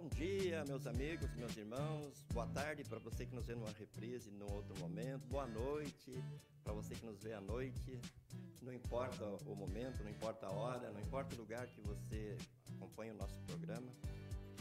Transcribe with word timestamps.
Bom 0.00 0.08
dia, 0.10 0.64
meus 0.68 0.86
amigos, 0.86 1.28
meus 1.34 1.56
irmãos. 1.56 2.24
Boa 2.32 2.46
tarde 2.46 2.84
para 2.84 3.00
você 3.00 3.26
que 3.26 3.34
nos 3.34 3.48
vê 3.48 3.56
numa 3.56 3.72
reprise 3.72 4.30
num 4.30 4.48
outro 4.52 4.78
momento. 4.78 5.26
Boa 5.26 5.44
noite 5.44 6.12
para 6.62 6.72
você 6.72 6.94
que 6.94 7.04
nos 7.04 7.20
vê 7.20 7.32
à 7.32 7.40
noite. 7.40 8.00
Não 8.62 8.72
importa 8.72 9.24
o 9.44 9.56
momento, 9.56 10.04
não 10.04 10.10
importa 10.10 10.46
a 10.46 10.52
hora, 10.52 10.92
não 10.92 11.00
importa 11.00 11.34
o 11.34 11.38
lugar 11.38 11.66
que 11.66 11.80
você 11.80 12.36
acompanha 12.76 13.12
o 13.12 13.16
nosso 13.16 13.40
programa, 13.40 13.92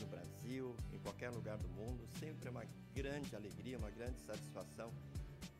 no 0.01 0.07
Brasil, 0.07 0.75
em 0.91 0.97
qualquer 0.97 1.29
lugar 1.29 1.59
do 1.59 1.69
mundo, 1.69 2.03
sempre 2.19 2.47
é 2.47 2.51
uma 2.51 2.65
grande 2.95 3.35
alegria, 3.35 3.77
uma 3.77 3.91
grande 3.91 4.19
satisfação 4.21 4.91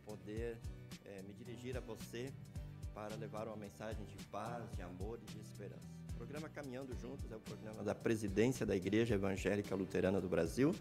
poder 0.04 0.58
é, 1.06 1.22
me 1.22 1.34
dirigir 1.34 1.78
a 1.78 1.82
você 1.82 2.34
para 2.96 3.16
levar 3.16 3.48
uma 3.48 3.58
mensagem 3.58 4.04
de 4.06 4.18
paz, 4.26 4.72
de 4.72 4.82
amor 4.82 5.20
e 5.22 5.34
de 5.34 5.40
esperança. 5.40 5.97
O 6.18 6.26
programa 6.26 6.50
Caminhando 6.50 6.96
Juntos 7.00 7.32
é 7.32 7.36
o 7.36 7.40
programa 7.40 7.84
da 7.84 7.94
presidência 7.94 8.66
da 8.66 8.76
Igreja 8.76 9.14
Evangélica 9.14 9.76
Luterana 9.76 10.20
do 10.20 10.28
Brasil, 10.28 10.74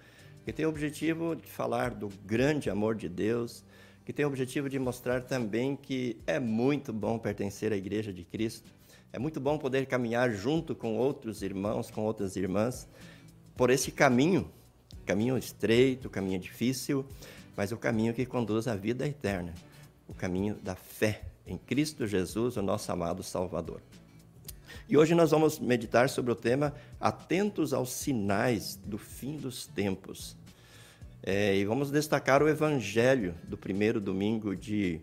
que 0.46 0.50
tem 0.50 0.64
o 0.64 0.70
objetivo 0.70 1.36
de 1.36 1.46
falar 1.46 1.90
do 1.90 2.08
grande 2.24 2.70
amor 2.70 2.94
de 2.94 3.06
Deus, 3.06 3.62
que 4.06 4.14
tem 4.14 4.24
o 4.24 4.28
objetivo 4.28 4.70
de 4.70 4.78
mostrar 4.78 5.24
também 5.24 5.76
que 5.76 6.16
é 6.26 6.40
muito 6.40 6.90
bom 6.90 7.18
pertencer 7.18 7.70
à 7.70 7.76
Igreja 7.76 8.14
de 8.14 8.24
Cristo, 8.24 8.72
é 9.12 9.18
muito 9.18 9.38
bom 9.38 9.58
poder 9.58 9.84
caminhar 9.84 10.30
junto 10.32 10.74
com 10.74 10.96
outros 10.96 11.42
irmãos, 11.42 11.90
com 11.90 12.02
outras 12.02 12.34
irmãs, 12.34 12.88
por 13.54 13.68
esse 13.68 13.92
caminho, 13.92 14.50
caminho 15.04 15.36
estreito, 15.36 16.08
caminho 16.08 16.40
difícil, 16.40 17.04
mas 17.54 17.72
o 17.72 17.76
caminho 17.76 18.14
que 18.14 18.24
conduz 18.24 18.66
à 18.66 18.74
vida 18.74 19.06
eterna, 19.06 19.54
o 20.08 20.14
caminho 20.14 20.54
da 20.54 20.74
fé 20.74 21.24
em 21.46 21.58
Cristo 21.58 22.06
Jesus, 22.06 22.56
o 22.56 22.62
nosso 22.62 22.90
amado 22.90 23.22
Salvador. 23.22 23.82
E 24.88 24.96
hoje 24.96 25.16
nós 25.16 25.32
vamos 25.32 25.58
meditar 25.58 26.08
sobre 26.08 26.30
o 26.30 26.36
tema 26.36 26.72
Atentos 27.00 27.72
aos 27.72 27.90
sinais 27.90 28.76
do 28.86 28.96
fim 28.96 29.36
dos 29.36 29.66
tempos. 29.66 30.36
É, 31.24 31.56
e 31.56 31.64
vamos 31.64 31.90
destacar 31.90 32.40
o 32.40 32.48
evangelho 32.48 33.34
do 33.48 33.56
primeiro 33.56 34.00
domingo 34.00 34.54
de 34.54 35.00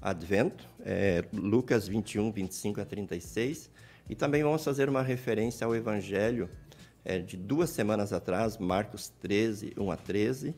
Advento, 0.00 0.64
é, 0.84 1.24
Lucas 1.32 1.88
21, 1.88 2.30
25 2.30 2.80
a 2.80 2.84
36. 2.84 3.68
E 4.08 4.14
também 4.14 4.44
vamos 4.44 4.62
fazer 4.62 4.88
uma 4.88 5.02
referência 5.02 5.66
ao 5.66 5.74
evangelho 5.74 6.48
é, 7.04 7.18
de 7.18 7.36
duas 7.36 7.70
semanas 7.70 8.12
atrás, 8.12 8.56
Marcos 8.56 9.08
13, 9.20 9.72
1 9.76 9.90
a 9.90 9.96
13. 9.96 10.54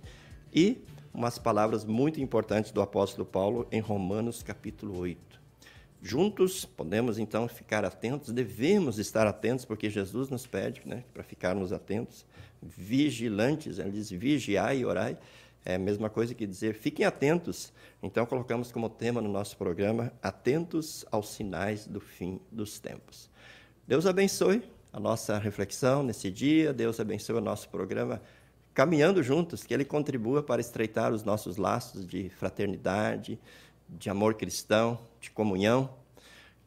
E 0.54 0.84
umas 1.14 1.38
palavras 1.38 1.86
muito 1.86 2.20
importantes 2.20 2.72
do 2.72 2.82
apóstolo 2.82 3.24
Paulo 3.24 3.66
em 3.72 3.80
Romanos 3.80 4.42
capítulo 4.42 4.98
8. 4.98 5.39
Juntos, 6.02 6.64
podemos 6.64 7.18
então 7.18 7.46
ficar 7.46 7.84
atentos, 7.84 8.32
devemos 8.32 8.98
estar 8.98 9.26
atentos, 9.26 9.66
porque 9.66 9.90
Jesus 9.90 10.30
nos 10.30 10.46
pede 10.46 10.80
né, 10.86 11.04
para 11.12 11.22
ficarmos 11.22 11.72
atentos, 11.72 12.24
vigilantes, 12.62 13.78
ele 13.78 13.90
diz 13.90 14.10
vigiai 14.10 14.78
e 14.78 14.84
orai, 14.84 15.18
é 15.62 15.74
a 15.74 15.78
mesma 15.78 16.08
coisa 16.08 16.34
que 16.34 16.46
dizer 16.46 16.74
fiquem 16.74 17.04
atentos. 17.04 17.70
Então, 18.02 18.24
colocamos 18.24 18.72
como 18.72 18.88
tema 18.88 19.20
no 19.20 19.28
nosso 19.28 19.58
programa, 19.58 20.10
atentos 20.22 21.04
aos 21.10 21.28
sinais 21.28 21.86
do 21.86 22.00
fim 22.00 22.40
dos 22.50 22.78
tempos. 22.78 23.28
Deus 23.86 24.06
abençoe 24.06 24.62
a 24.90 24.98
nossa 24.98 25.38
reflexão 25.38 26.02
nesse 26.02 26.30
dia, 26.30 26.72
Deus 26.72 26.98
abençoe 26.98 27.36
o 27.36 27.40
nosso 27.42 27.68
programa 27.68 28.22
Caminhando 28.72 29.22
Juntos, 29.22 29.64
que 29.64 29.74
ele 29.74 29.84
contribua 29.84 30.42
para 30.42 30.60
estreitar 30.60 31.12
os 31.12 31.24
nossos 31.24 31.56
laços 31.56 32.06
de 32.06 32.30
fraternidade, 32.30 33.38
de 33.98 34.08
amor 34.08 34.34
cristão, 34.34 34.98
de 35.20 35.30
comunhão, 35.30 35.90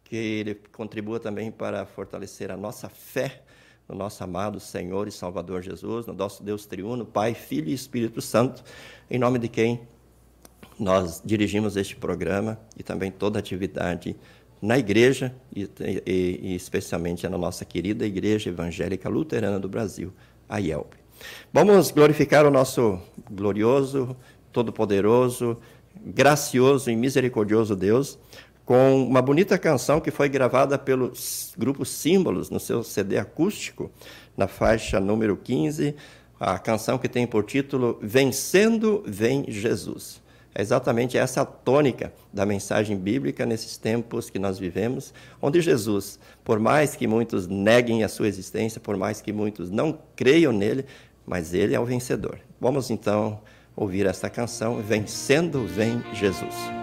que 0.03 0.15
ele 0.15 0.55
contribua 0.71 1.19
também 1.19 1.51
para 1.51 1.85
fortalecer 1.85 2.51
a 2.51 2.57
nossa 2.57 2.89
fé 2.89 3.43
no 3.87 3.95
nosso 3.95 4.23
amado 4.23 4.59
Senhor 4.59 5.07
e 5.07 5.11
Salvador 5.11 5.61
Jesus, 5.61 6.05
no 6.05 6.13
nosso 6.13 6.43
Deus 6.43 6.65
triuno, 6.65 7.05
Pai, 7.05 7.33
Filho 7.33 7.69
e 7.69 7.73
Espírito 7.73 8.21
Santo, 8.21 8.63
em 9.09 9.19
nome 9.19 9.39
de 9.39 9.47
quem 9.47 9.81
nós 10.79 11.21
dirigimos 11.23 11.75
este 11.77 11.95
programa 11.95 12.59
e 12.77 12.83
também 12.83 13.11
toda 13.11 13.39
atividade 13.39 14.15
na 14.61 14.77
igreja 14.77 15.35
e, 15.53 15.69
e, 15.79 16.39
e, 16.41 16.55
especialmente 16.55 17.27
na 17.27 17.37
nossa 17.37 17.65
querida 17.65 18.05
Igreja 18.05 18.49
Evangélica 18.49 19.09
Luterana 19.09 19.59
do 19.59 19.67
Brasil, 19.67 20.13
a 20.47 20.59
IELB. 20.59 20.87
Vamos 21.51 21.91
glorificar 21.91 22.45
o 22.45 22.51
nosso 22.51 22.99
glorioso, 23.29 24.15
todo-poderoso 24.51 25.57
gracioso 25.95 26.89
e 26.89 26.95
misericordioso 26.95 27.75
Deus, 27.75 28.17
com 28.65 29.05
uma 29.05 29.21
bonita 29.21 29.57
canção 29.57 29.99
que 29.99 30.11
foi 30.11 30.29
gravada 30.29 30.77
pelo 30.77 31.11
grupo 31.57 31.85
Símbolos 31.85 32.49
no 32.49 32.59
seu 32.59 32.83
CD 32.83 33.17
acústico, 33.17 33.91
na 34.37 34.47
faixa 34.47 34.99
número 34.99 35.35
15, 35.35 35.95
a 36.39 36.57
canção 36.57 36.97
que 36.97 37.09
tem 37.09 37.27
por 37.27 37.43
título 37.43 37.99
Vencendo 38.01 39.03
Vem 39.05 39.45
Jesus. 39.47 40.21
É 40.55 40.61
exatamente 40.61 41.17
essa 41.17 41.41
a 41.41 41.45
tônica 41.45 42.13
da 42.31 42.45
mensagem 42.45 42.95
bíblica 42.95 43.45
nesses 43.45 43.75
tempos 43.75 44.29
que 44.29 44.37
nós 44.37 44.59
vivemos, 44.59 45.13
onde 45.41 45.59
Jesus, 45.61 46.19
por 46.43 46.59
mais 46.59 46.95
que 46.95 47.07
muitos 47.07 47.47
neguem 47.47 48.03
a 48.03 48.09
sua 48.09 48.27
existência, 48.27 48.79
por 48.79 48.95
mais 48.95 49.19
que 49.19 49.33
muitos 49.33 49.71
não 49.71 49.97
creiam 50.15 50.53
nele, 50.53 50.85
mas 51.25 51.53
ele 51.53 51.73
é 51.73 51.79
o 51.79 51.85
vencedor. 51.85 52.39
Vamos 52.61 52.91
então 52.91 53.41
ouvir 53.75 54.05
esta 54.05 54.29
canção, 54.29 54.81
Vencendo 54.81 55.65
Vem 55.65 56.03
Jesus. 56.13 56.82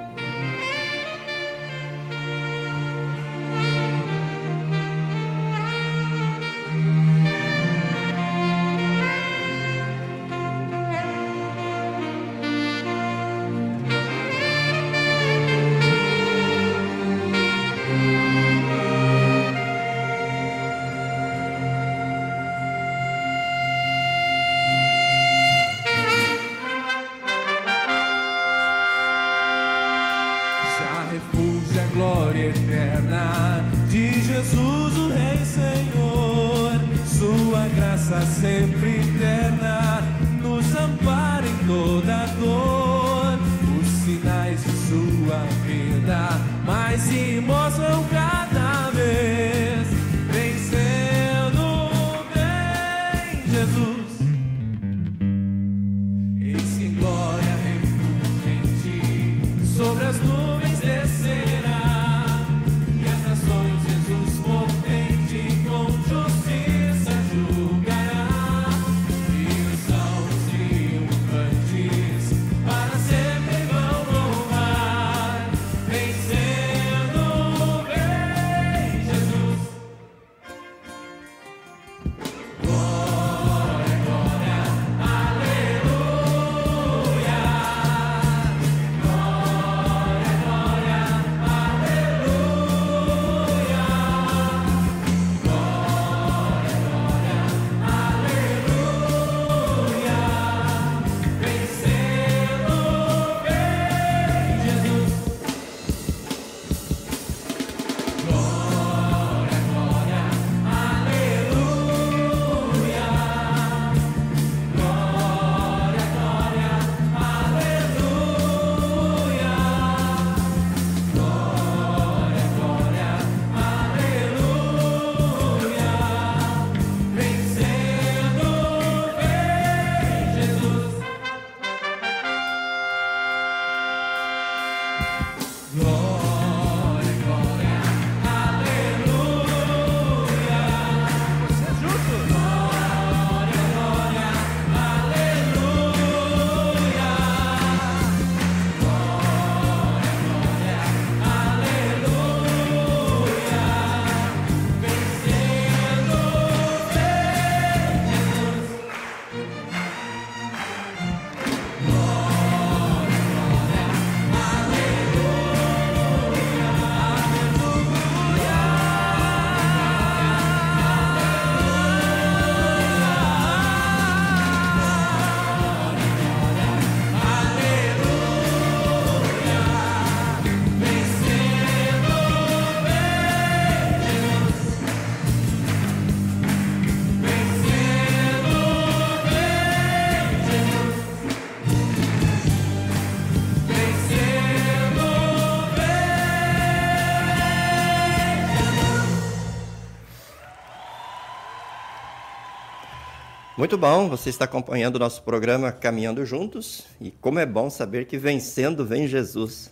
Muito 203.61 203.77
bom, 203.77 204.09
você 204.09 204.31
está 204.31 204.47
acompanhando 204.47 204.97
o 204.97 204.99
nosso 204.99 205.23
programa 205.23 205.71
Caminhando 205.71 206.25
Juntos. 206.25 206.87
E 206.99 207.11
como 207.11 207.39
é 207.39 207.45
bom 207.45 207.69
saber 207.69 208.07
que 208.07 208.17
vencendo 208.17 208.87
vem 208.87 209.07
Jesus. 209.07 209.71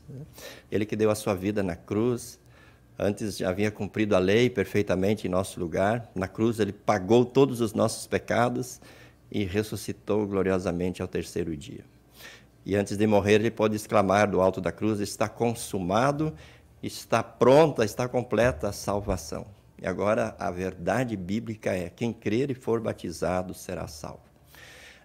Ele 0.71 0.85
que 0.85 0.95
deu 0.95 1.11
a 1.11 1.15
sua 1.15 1.35
vida 1.35 1.63
na 1.63 1.75
cruz. 1.75 2.39
Antes 2.99 3.39
já 3.39 3.49
havia 3.49 3.71
cumprido 3.71 4.15
a 4.15 4.19
lei 4.19 4.51
perfeitamente 4.51 5.27
em 5.27 5.31
nosso 5.31 5.59
lugar. 5.59 6.07
Na 6.15 6.29
cruz 6.29 6.61
ele 6.61 6.71
pagou 6.71 7.25
todos 7.25 7.63
os 7.63 7.73
nossos 7.73 8.07
pecados 8.07 8.79
e 9.33 9.43
ressuscitou 9.43 10.27
gloriosamente 10.27 11.01
ao 11.01 11.09
terceiro 11.09 11.57
dia. 11.57 11.83
E 12.67 12.77
antes 12.77 12.95
de 12.95 13.07
morrer, 13.07 13.37
ele 13.37 13.51
pode 13.51 13.75
exclamar 13.75 14.31
do 14.31 14.43
alto 14.43 14.61
da 14.61 14.71
cruz: 14.71 15.01
Está 15.01 15.31
consumado, 15.31 16.35
está 16.83 17.23
pronta, 17.23 17.87
está 17.87 18.07
completa 18.07 18.69
a 18.69 18.73
salvação. 18.73 19.47
E 19.81 19.87
agora 19.87 20.35
a 20.39 20.51
verdade 20.51 21.17
bíblica 21.17 21.73
é: 21.73 21.89
quem 21.89 22.13
crer 22.13 22.51
e 22.51 22.55
for 22.55 22.81
batizado 22.81 23.55
será 23.55 23.87
salvo. 23.87 24.29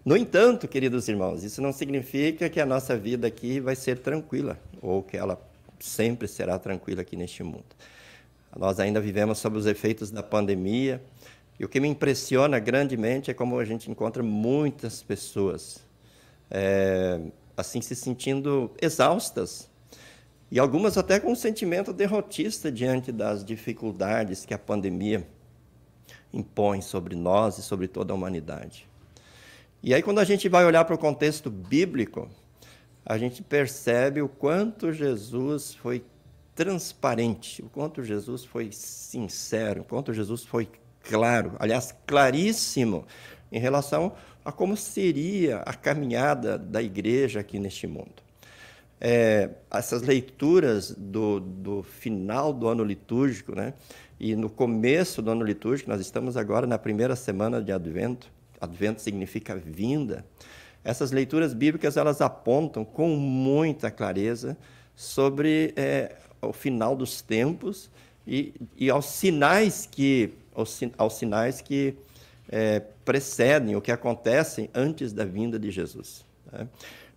No 0.04 0.18
entanto, 0.18 0.68
queridos 0.68 1.08
irmãos, 1.08 1.44
isso 1.44 1.62
não 1.62 1.72
significa 1.72 2.50
que 2.50 2.60
a 2.60 2.66
nossa 2.66 2.98
vida 2.98 3.28
aqui 3.28 3.60
vai 3.60 3.76
ser 3.76 4.00
tranquila, 4.00 4.60
ou 4.82 5.02
que 5.02 5.16
ela 5.16 5.40
sempre 5.80 6.28
será 6.28 6.60
tranquila 6.60 7.02
aqui 7.02 7.16
neste 7.16 7.42
mundo. 7.44 7.64
Nós 8.58 8.80
ainda 8.80 9.00
vivemos 9.00 9.38
sob 9.38 9.58
os 9.58 9.66
efeitos 9.66 10.12
da 10.12 10.22
pandemia, 10.22 11.02
e 11.60 11.64
o 11.64 11.70
que 11.70 11.80
me 11.80 11.88
impressiona 11.88 12.60
grandemente 12.60 13.32
é 13.32 13.34
como 13.34 13.58
a 13.60 13.66
gente 13.66 13.90
encontra 13.90 14.22
muitas 14.22 15.02
pessoas 15.02 15.80
é, 16.52 17.20
assim 17.56 17.82
se 17.82 17.96
sentindo 17.96 18.72
exaustas 18.82 19.70
e 20.54 20.60
algumas 20.60 21.00
até 21.00 21.20
com 21.20 21.32
um 21.32 21.36
sentimento 21.36 21.92
derrotista 21.92 22.72
diante 22.72 23.12
das 23.12 23.44
dificuldades 23.44 24.46
que 24.46 24.54
a 24.54 24.60
pandemia 24.60 25.28
impõe 26.32 26.80
sobre 26.80 27.16
nós 27.16 27.58
e 27.58 27.64
sobre 27.64 27.88
toda 27.88 28.14
a 28.14 28.16
humanidade. 28.16 28.88
E 29.82 29.96
aí, 29.96 30.04
quando 30.04 30.20
a 30.20 30.24
gente 30.24 30.48
vai 30.48 30.64
olhar 30.64 30.86
para 30.86 30.94
o 30.94 30.98
contexto 31.00 31.50
bíblico, 31.50 32.30
a 33.04 33.18
gente 33.18 33.42
percebe 33.42 34.22
o 34.22 34.30
quanto 34.30 34.94
Jesus 34.94 35.74
foi 35.74 36.06
transparente, 36.54 37.64
o 37.64 37.70
quanto 37.70 38.04
Jesus 38.04 38.46
foi 38.46 38.72
sincero, 38.72 39.82
o 39.82 39.86
quanto 39.86 40.14
Jesus 40.14 40.44
foi 40.44 40.70
claro, 41.02 41.54
aliás, 41.58 41.96
claríssimo, 42.06 43.08
em 43.52 43.58
relação 43.58 44.14
a 44.46 44.52
como 44.52 44.78
seria 44.78 45.64
a 45.66 45.74
caminhada 45.74 46.60
da 46.60 46.80
igreja 46.80 47.40
aqui 47.40 47.58
neste 47.58 47.88
mundo 47.88 48.22
é, 49.06 49.50
essas 49.70 50.02
leituras 50.02 50.96
do, 50.98 51.42
do 51.42 51.84
final 51.84 52.54
do 52.54 52.70
ano 52.70 52.86
litúrgico, 52.86 53.54
né? 53.54 53.74
E 54.18 54.34
no 54.34 54.50
começo 54.50 55.22
do 55.22 55.30
ano 55.30 55.44
litúrgico, 55.44 55.90
nós 55.90 56.00
estamos 56.00 56.38
agora 56.38 56.66
na 56.66 56.78
primeira 56.78 57.14
semana 57.14 57.62
de 57.62 57.74
Advento. 57.74 58.32
Advento 58.62 59.02
significa 59.02 59.58
vinda. 59.58 60.26
Essas 60.86 61.12
leituras 61.12 61.54
bíblicas 61.54 61.98
elas 61.98 62.22
apontam 62.22 62.86
com 62.86 63.10
muita 63.10 63.92
clareza 63.92 64.58
sobre 64.96 65.74
é, 65.76 66.16
o 66.42 66.54
final 66.54 66.96
dos 66.96 67.22
tempos 67.22 67.92
e, 68.26 68.54
e 68.78 68.90
aos 68.90 69.08
sinais 69.08 69.86
que 69.86 70.34
aos, 70.56 70.80
aos 70.98 71.16
sinais 71.16 71.60
que 71.60 71.96
é, 72.48 72.80
precedem 73.04 73.76
o 73.76 73.82
que 73.82 73.92
acontecem 73.92 74.70
antes 74.74 75.12
da 75.12 75.26
vinda 75.26 75.60
de 75.60 75.72
Jesus. 75.72 76.24
Né? 76.52 76.68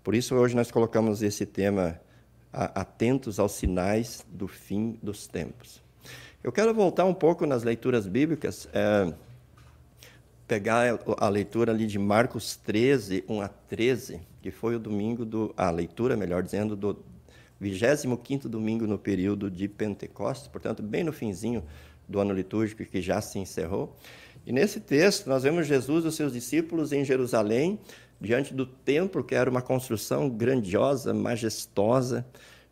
Por 0.06 0.14
isso, 0.14 0.36
hoje 0.36 0.54
nós 0.54 0.70
colocamos 0.70 1.20
esse 1.20 1.44
tema 1.44 2.00
atentos 2.52 3.40
aos 3.40 3.50
sinais 3.50 4.24
do 4.30 4.46
fim 4.46 4.96
dos 5.02 5.26
tempos. 5.26 5.82
Eu 6.44 6.52
quero 6.52 6.72
voltar 6.72 7.04
um 7.04 7.12
pouco 7.12 7.44
nas 7.44 7.64
leituras 7.64 8.06
bíblicas, 8.06 8.68
é, 8.72 9.12
pegar 10.46 10.96
a 11.18 11.28
leitura 11.28 11.72
ali 11.72 11.88
de 11.88 11.98
Marcos 11.98 12.54
13, 12.54 13.24
1 13.28 13.40
a 13.40 13.48
13, 13.48 14.20
que 14.40 14.52
foi 14.52 14.76
o 14.76 14.78
domingo 14.78 15.24
do. 15.24 15.52
A 15.56 15.70
leitura, 15.70 16.16
melhor 16.16 16.40
dizendo, 16.40 16.76
do 16.76 17.02
25 17.58 18.48
domingo 18.48 18.86
no 18.86 19.00
período 19.00 19.50
de 19.50 19.66
Pentecostes, 19.66 20.46
portanto, 20.46 20.84
bem 20.84 21.02
no 21.02 21.12
finzinho 21.12 21.64
do 22.08 22.20
ano 22.20 22.32
litúrgico 22.32 22.84
que 22.84 23.02
já 23.02 23.20
se 23.20 23.40
encerrou. 23.40 23.96
E 24.46 24.52
nesse 24.52 24.78
texto, 24.78 25.28
nós 25.28 25.42
vemos 25.42 25.66
Jesus 25.66 26.04
e 26.04 26.06
os 26.06 26.14
seus 26.14 26.32
discípulos 26.32 26.92
em 26.92 27.04
Jerusalém, 27.04 27.80
diante 28.20 28.54
do 28.54 28.66
templo, 28.66 29.22
que 29.22 29.34
era 29.34 29.50
uma 29.50 29.62
construção 29.62 30.28
grandiosa, 30.28 31.12
majestosa, 31.12 32.26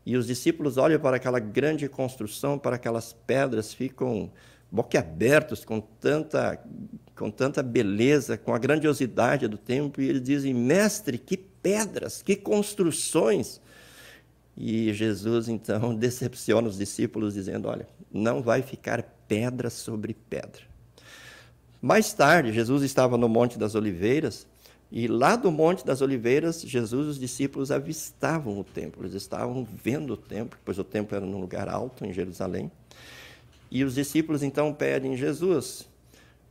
e 0.07 0.17
os 0.17 0.27
discípulos 0.27 0.77
olham 0.77 1.01
para 1.01 1.17
aquela 1.17 1.39
grande 1.39 1.89
construção, 1.89 2.59
para 2.59 2.77
aquelas 2.77 3.13
pedras, 3.13 3.73
ficam 3.73 4.31
boquiabertos 4.71 5.65
com 5.65 5.81
tanta, 5.81 6.61
com 7.17 7.31
tanta 7.31 7.63
beleza, 7.63 8.37
com 8.37 8.55
a 8.55 8.59
grandiosidade 8.59 9.49
do 9.49 9.57
templo, 9.57 10.03
e 10.03 10.09
eles 10.09 10.23
dizem: 10.23 10.53
Mestre, 10.53 11.17
que 11.17 11.37
pedras, 11.37 12.23
que 12.23 12.37
construções! 12.37 13.61
E 14.57 14.93
Jesus 14.93 15.49
então 15.49 15.95
decepciona 15.97 16.69
os 16.69 16.77
discípulos, 16.77 17.35
dizendo: 17.35 17.69
Olha, 17.69 17.89
não 18.13 18.43
vai 18.43 18.61
ficar 18.63 19.03
pedra 19.27 19.71
sobre 19.71 20.13
pedra. 20.13 20.63
Mais 21.81 22.13
tarde, 22.13 22.53
Jesus 22.53 22.83
estava 22.83 23.17
no 23.17 23.29
Monte 23.29 23.59
das 23.59 23.75
Oliveiras 23.75 24.47
e 24.97 25.09
lá 25.09 25.35
do 25.35 25.51
Monte 25.51 25.85
das 25.85 26.01
Oliveiras, 26.01 26.63
Jesus 26.63 27.09
e 27.09 27.11
os 27.11 27.19
discípulos 27.19 27.73
avistavam 27.73 28.61
o 28.61 28.63
templo, 28.63 29.03
eles 29.03 29.15
estavam 29.15 29.65
vendo 29.65 30.13
o 30.13 30.17
templo, 30.17 30.57
pois 30.65 30.79
o 30.79 30.85
templo 30.85 31.17
era 31.17 31.27
num 31.27 31.41
lugar 31.41 31.69
alto, 31.69 32.07
em 32.07 32.13
Jerusalém. 32.13 32.71
E 33.69 33.83
os 33.83 33.97
discípulos 33.97 34.45
então 34.45 34.73
pedem: 34.73 35.17
Jesus, 35.17 35.89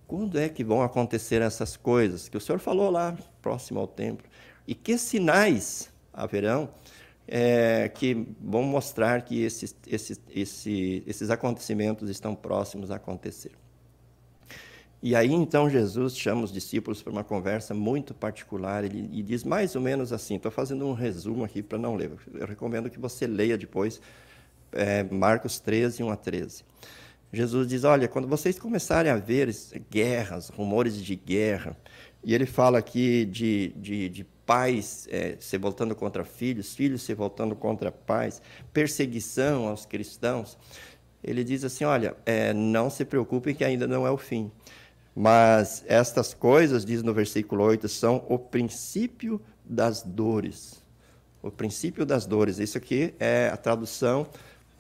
quando 0.06 0.38
é 0.38 0.50
que 0.50 0.62
vão 0.62 0.82
acontecer 0.82 1.42
essas 1.42 1.78
coisas 1.78 2.28
que 2.28 2.36
o 2.36 2.42
Senhor 2.42 2.60
falou 2.60 2.92
lá, 2.92 3.18
próximo 3.42 3.80
ao 3.80 3.88
templo? 3.88 4.28
E 4.68 4.76
que 4.76 4.98
sinais 4.98 5.90
haverão 6.12 6.70
é, 7.26 7.88
que 7.88 8.28
vão 8.42 8.64
mostrar 8.64 9.22
que 9.22 9.42
esses, 9.42 9.74
esses, 9.88 10.20
esses, 10.30 11.04
esses 11.08 11.30
acontecimentos 11.30 12.10
estão 12.10 12.36
próximos 12.36 12.92
a 12.92 12.98
acontecer? 12.98 13.63
E 15.06 15.18
aí 15.18 15.34
então 15.34 15.70
Jesus 15.70 16.18
chama 16.18 16.46
os 16.46 16.52
discípulos 16.54 17.04
para 17.04 17.12
uma 17.12 17.26
conversa 17.26 17.74
muito 17.74 18.14
particular 18.14 18.86
ele, 18.86 19.10
e 19.12 19.22
diz 19.22 19.44
mais 19.44 19.76
ou 19.76 19.82
menos 19.82 20.14
assim: 20.14 20.38
estou 20.38 20.50
fazendo 20.50 20.88
um 20.88 20.94
resumo 20.94 21.44
aqui 21.44 21.62
para 21.62 21.78
não 21.78 21.94
ler, 21.94 22.10
eu 22.34 22.48
recomendo 22.48 22.90
que 22.90 22.98
você 22.98 23.28
leia 23.28 23.58
depois 23.58 24.00
é, 24.72 25.04
Marcos 25.04 25.60
13, 25.60 26.04
1 26.04 26.10
a 26.10 26.16
13. 26.16 26.64
Jesus 27.34 27.68
diz: 27.68 27.84
Olha, 27.84 28.08
quando 28.08 28.30
vocês 28.30 28.58
começarem 28.58 29.12
a 29.12 29.18
ver 29.18 29.54
guerras, 29.92 30.48
rumores 30.48 30.96
de 30.96 31.18
guerra, 31.18 31.76
e 32.24 32.34
ele 32.34 32.46
fala 32.46 32.78
aqui 32.78 33.26
de, 33.26 33.74
de, 33.76 34.08
de 34.08 34.24
pais 34.46 35.06
é, 35.12 35.36
se 35.38 35.58
voltando 35.58 35.94
contra 35.96 36.24
filhos, 36.24 36.74
filhos 36.74 37.02
se 37.02 37.14
voltando 37.14 37.58
contra 37.58 37.92
pais, 37.92 38.42
perseguição 38.72 39.68
aos 39.68 39.86
cristãos. 39.86 40.58
Ele 41.22 41.44
diz 41.44 41.66
assim: 41.66 41.84
Olha, 41.84 42.16
é, 42.26 42.54
não 42.54 42.90
se 42.90 43.04
preocupem 43.04 43.54
que 43.54 43.66
ainda 43.66 43.86
não 43.86 44.08
é 44.08 44.12
o 44.12 44.18
fim. 44.18 44.50
Mas 45.16 45.84
estas 45.88 46.34
coisas, 46.34 46.84
diz 46.84 47.04
no 47.04 47.14
versículo 47.14 47.64
8, 47.64 47.88
são 47.88 48.26
o 48.28 48.40
princípio 48.40 49.40
das 49.64 50.02
dores. 50.02 50.84
O 51.42 51.52
princípio 51.52 52.06
das 52.06 52.26
dores. 52.26 52.58
Isso 52.58 52.78
aqui 52.78 53.14
é 53.20 53.50
a 53.50 53.58
tradução 53.58 54.28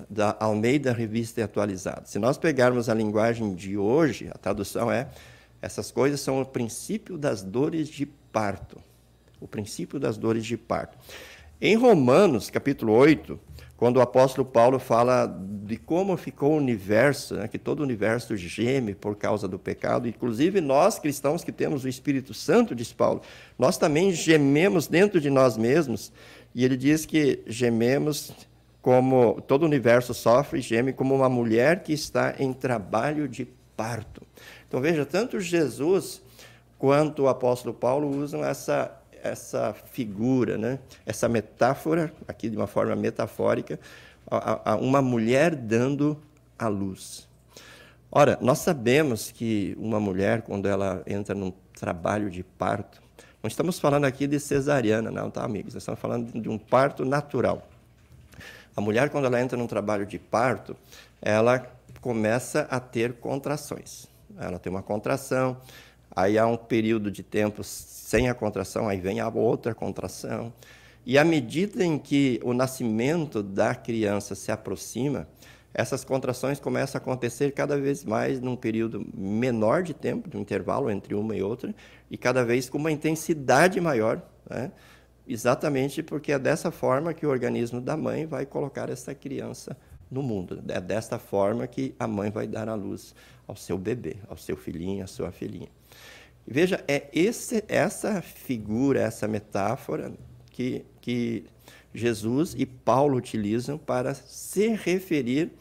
da 0.09 0.35
Almeida 0.39 0.91
Revista 0.91 1.41
e 1.41 1.43
Atualizada. 1.43 2.05
Se 2.05 2.17
nós 2.17 2.37
pegarmos 2.37 2.89
a 2.89 2.93
linguagem 2.93 3.53
de 3.53 3.77
hoje, 3.77 4.29
a 4.33 4.37
tradução 4.37 4.91
é: 4.91 5.09
essas 5.61 5.91
coisas 5.91 6.19
são 6.19 6.41
o 6.41 6.45
princípio 6.45 7.17
das 7.17 7.43
dores 7.43 7.87
de 7.87 8.05
parto. 8.05 8.81
O 9.39 9.47
princípio 9.47 9.99
das 9.99 10.17
dores 10.17 10.45
de 10.45 10.57
parto. 10.57 10.97
Em 11.65 11.77
Romanos, 11.77 12.49
capítulo 12.49 12.91
8, 12.91 13.39
quando 13.77 13.95
o 13.95 14.01
apóstolo 14.01 14.45
Paulo 14.45 14.79
fala 14.79 15.25
de 15.63 15.77
como 15.77 16.17
ficou 16.17 16.51
o 16.51 16.57
universo, 16.57 17.35
né, 17.35 17.47
que 17.47 17.57
todo 17.57 17.79
o 17.79 17.83
universo 17.83 18.35
geme 18.35 18.93
por 18.93 19.15
causa 19.15 19.47
do 19.47 19.57
pecado, 19.57 20.05
inclusive 20.05 20.59
nós 20.59 20.99
cristãos 20.99 21.41
que 21.41 21.53
temos 21.53 21.85
o 21.85 21.87
Espírito 21.87 22.33
Santo, 22.33 22.75
diz 22.75 22.91
Paulo, 22.91 23.21
nós 23.57 23.77
também 23.77 24.11
gememos 24.11 24.87
dentro 24.87 25.21
de 25.21 25.29
nós 25.29 25.55
mesmos, 25.55 26.11
e 26.53 26.65
ele 26.65 26.75
diz 26.75 27.05
que 27.05 27.41
gememos 27.47 28.33
como 28.81 29.39
todo 29.47 29.63
o 29.63 29.65
universo 29.65 30.13
sofre, 30.13 30.59
geme 30.59 30.91
como 30.91 31.15
uma 31.15 31.29
mulher 31.29 31.81
que 31.81 31.93
está 31.93 32.35
em 32.39 32.51
trabalho 32.51 33.25
de 33.25 33.47
parto. 33.77 34.21
Então 34.67 34.81
veja, 34.81 35.05
tanto 35.05 35.39
Jesus 35.39 36.21
quanto 36.77 37.23
o 37.23 37.29
apóstolo 37.29 37.73
Paulo 37.73 38.09
usam 38.09 38.43
essa 38.43 39.01
essa 39.23 39.73
figura, 39.73 40.57
né? 40.57 40.79
essa 41.05 41.29
metáfora, 41.29 42.13
aqui 42.27 42.49
de 42.49 42.57
uma 42.57 42.67
forma 42.67 42.95
metafórica, 42.95 43.79
a, 44.29 44.73
a 44.73 44.75
uma 44.75 45.01
mulher 45.01 45.55
dando 45.55 46.19
a 46.57 46.67
luz. 46.67 47.27
Ora, 48.11 48.37
nós 48.41 48.59
sabemos 48.59 49.31
que 49.31 49.75
uma 49.79 49.99
mulher, 49.99 50.43
quando 50.43 50.67
ela 50.67 51.01
entra 51.07 51.33
num 51.33 51.51
trabalho 51.73 52.29
de 52.29 52.43
parto, 52.43 53.01
não 53.41 53.47
estamos 53.47 53.79
falando 53.79 54.05
aqui 54.05 54.27
de 54.27 54.39
cesariana, 54.39 55.09
não, 55.09 55.29
tá, 55.29 55.43
amigos? 55.43 55.75
Estamos 55.75 55.99
falando 55.99 56.39
de 56.39 56.47
um 56.47 56.57
parto 56.57 57.03
natural. 57.03 57.67
A 58.75 58.81
mulher, 58.81 59.09
quando 59.09 59.25
ela 59.25 59.41
entra 59.41 59.57
num 59.57 59.67
trabalho 59.67 60.05
de 60.05 60.17
parto, 60.17 60.75
ela 61.21 61.67
começa 62.01 62.67
a 62.69 62.79
ter 62.79 63.13
contrações. 63.13 64.07
Ela 64.37 64.59
tem 64.59 64.71
uma 64.71 64.81
contração, 64.81 65.57
aí 66.15 66.37
há 66.37 66.45
um 66.45 66.57
período 66.57 67.11
de 67.11 67.23
tempo 67.23 67.63
sem 67.63 68.29
a 68.29 68.33
contração, 68.33 68.87
aí 68.87 68.99
vem 68.99 69.19
a 69.19 69.27
outra 69.29 69.73
contração. 69.73 70.53
E 71.05 71.17
à 71.17 71.23
medida 71.23 71.83
em 71.83 71.97
que 71.97 72.39
o 72.43 72.53
nascimento 72.53 73.43
da 73.43 73.75
criança 73.75 74.35
se 74.35 74.51
aproxima, 74.51 75.27
essas 75.73 76.05
contrações 76.05 76.59
começam 76.59 76.99
a 76.99 77.01
acontecer 77.01 77.51
cada 77.51 77.77
vez 77.77 78.05
mais 78.05 78.39
num 78.39 78.55
período 78.55 79.05
menor 79.13 79.81
de 79.81 79.93
tempo, 79.93 80.29
de 80.29 80.37
um 80.37 80.41
intervalo 80.41 80.89
entre 80.89 81.15
uma 81.15 81.35
e 81.35 81.41
outra, 81.41 81.73
e 82.09 82.17
cada 82.17 82.45
vez 82.45 82.69
com 82.69 82.77
uma 82.77 82.91
intensidade 82.91 83.81
maior, 83.81 84.21
né? 84.47 84.71
exatamente 85.27 86.03
porque 86.03 86.31
é 86.31 86.39
dessa 86.39 86.69
forma 86.69 87.13
que 87.13 87.25
o 87.25 87.29
organismo 87.29 87.81
da 87.81 87.97
mãe 87.97 88.25
vai 88.25 88.45
colocar 88.45 88.89
essa 88.89 89.15
criança 89.15 89.75
no 90.11 90.21
mundo. 90.21 90.63
É 90.67 90.79
desta 90.79 91.17
forma 91.17 91.65
que 91.65 91.95
a 91.99 92.07
mãe 92.07 92.29
vai 92.29 92.45
dar 92.47 92.69
a 92.69 92.75
luz 92.75 93.15
ao 93.47 93.55
seu 93.55 93.77
bebê, 93.77 94.17
ao 94.29 94.37
seu 94.37 94.55
filhinho, 94.55 95.03
à 95.03 95.07
sua 95.07 95.31
filhinha. 95.31 95.69
Veja, 96.45 96.83
é 96.87 97.07
esse, 97.13 97.63
essa 97.67 98.21
figura, 98.21 99.01
essa 99.01 99.27
metáfora 99.27 100.13
que, 100.51 100.85
que 100.99 101.45
Jesus 101.93 102.53
e 102.57 102.65
Paulo 102.65 103.17
utilizam 103.17 103.77
para 103.77 104.13
se 104.13 104.67
referir 104.69 105.51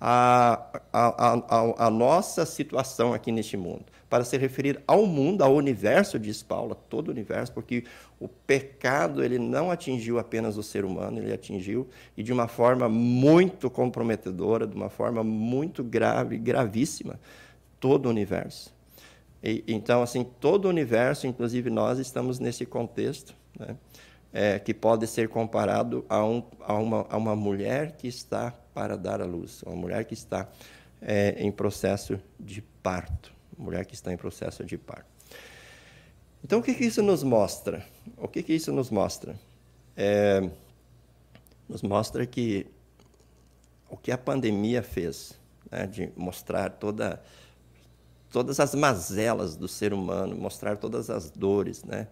à, 0.00 0.80
à, 0.92 1.32
à, 1.32 1.86
à 1.86 1.90
nossa 1.90 2.44
situação 2.44 3.14
aqui 3.14 3.32
neste 3.32 3.56
mundo 3.56 3.86
para 4.12 4.24
se 4.24 4.36
referir 4.36 4.78
ao 4.86 5.06
mundo, 5.06 5.40
ao 5.40 5.54
universo, 5.54 6.18
diz 6.18 6.42
Paulo, 6.42 6.74
todo 6.74 7.08
o 7.08 7.10
universo, 7.10 7.50
porque 7.50 7.84
o 8.20 8.28
pecado 8.28 9.24
ele 9.24 9.38
não 9.38 9.70
atingiu 9.70 10.18
apenas 10.18 10.58
o 10.58 10.62
ser 10.62 10.84
humano, 10.84 11.16
ele 11.16 11.32
atingiu 11.32 11.88
e 12.14 12.22
de 12.22 12.30
uma 12.30 12.46
forma 12.46 12.90
muito 12.90 13.70
comprometedora, 13.70 14.66
de 14.66 14.76
uma 14.76 14.90
forma 14.90 15.24
muito 15.24 15.82
grave, 15.82 16.36
gravíssima, 16.36 17.18
todo 17.80 18.04
o 18.04 18.10
universo. 18.10 18.74
E, 19.42 19.64
então, 19.66 20.02
assim, 20.02 20.24
todo 20.24 20.66
o 20.66 20.68
universo, 20.68 21.26
inclusive 21.26 21.70
nós, 21.70 21.98
estamos 21.98 22.38
nesse 22.38 22.64
contexto, 22.64 23.34
né, 23.58 23.76
é, 24.32 24.58
que 24.58 24.72
pode 24.72 25.06
ser 25.06 25.28
comparado 25.28 26.04
a, 26.08 26.24
um, 26.24 26.42
a, 26.60 26.74
uma, 26.74 27.06
a 27.08 27.16
uma 27.16 27.36
mulher 27.36 27.92
que 27.96 28.08
está 28.08 28.52
para 28.72 28.96
dar 28.96 29.20
à 29.20 29.26
luz, 29.26 29.62
uma 29.62 29.76
mulher 29.76 30.04
que 30.04 30.14
está 30.14 30.48
é, 31.00 31.34
em 31.38 31.50
processo 31.50 32.18
de 32.38 32.62
parto 32.82 33.32
mulher 33.62 33.84
que 33.84 33.94
está 33.94 34.12
em 34.12 34.16
processo 34.16 34.64
de 34.64 34.76
parto. 34.76 35.06
Então, 36.44 36.58
o 36.58 36.62
que, 36.62 36.74
que 36.74 36.84
isso 36.84 37.02
nos 37.02 37.22
mostra? 37.22 37.86
O 38.16 38.26
que, 38.26 38.42
que 38.42 38.52
isso 38.52 38.72
nos 38.72 38.90
mostra? 38.90 39.36
É, 39.96 40.50
nos 41.68 41.82
mostra 41.82 42.26
que 42.26 42.66
o 43.88 43.96
que 43.96 44.10
a 44.10 44.18
pandemia 44.18 44.82
fez, 44.82 45.38
né, 45.70 45.86
de 45.86 46.10
mostrar 46.16 46.70
toda, 46.70 47.22
todas 48.32 48.58
as 48.58 48.74
mazelas 48.74 49.54
do 49.54 49.68
ser 49.68 49.92
humano, 49.92 50.34
mostrar 50.34 50.78
todas 50.78 51.10
as 51.10 51.30
dores, 51.30 51.84
né, 51.84 52.08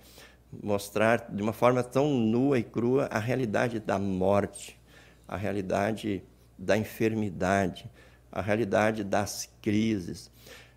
mostrar 0.62 1.30
de 1.30 1.42
uma 1.42 1.52
forma 1.52 1.82
tão 1.82 2.10
nua 2.10 2.58
e 2.58 2.62
crua 2.62 3.06
a 3.10 3.18
realidade 3.18 3.80
da 3.80 3.98
morte, 3.98 4.78
a 5.26 5.36
realidade 5.36 6.22
da 6.58 6.76
enfermidade, 6.76 7.90
a 8.30 8.42
realidade 8.42 9.02
das 9.02 9.48
crises, 9.62 10.30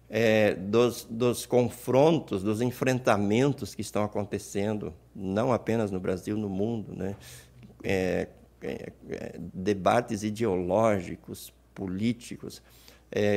é, 0.09 0.53
dos, 0.53 1.05
dos 1.09 1.45
confrontos, 1.45 2.43
dos 2.43 2.61
enfrentamentos 2.61 3.75
que 3.75 3.81
estão 3.81 4.03
acontecendo, 4.03 4.93
não 5.13 5.51
apenas 5.51 5.91
no 5.91 5.99
Brasil, 5.99 6.37
no 6.37 6.49
mundo, 6.49 6.95
né? 6.95 7.15
É, 7.83 8.27
é, 8.61 8.93
debates 9.37 10.23
ideológicos, 10.23 11.51
políticos, 11.75 12.61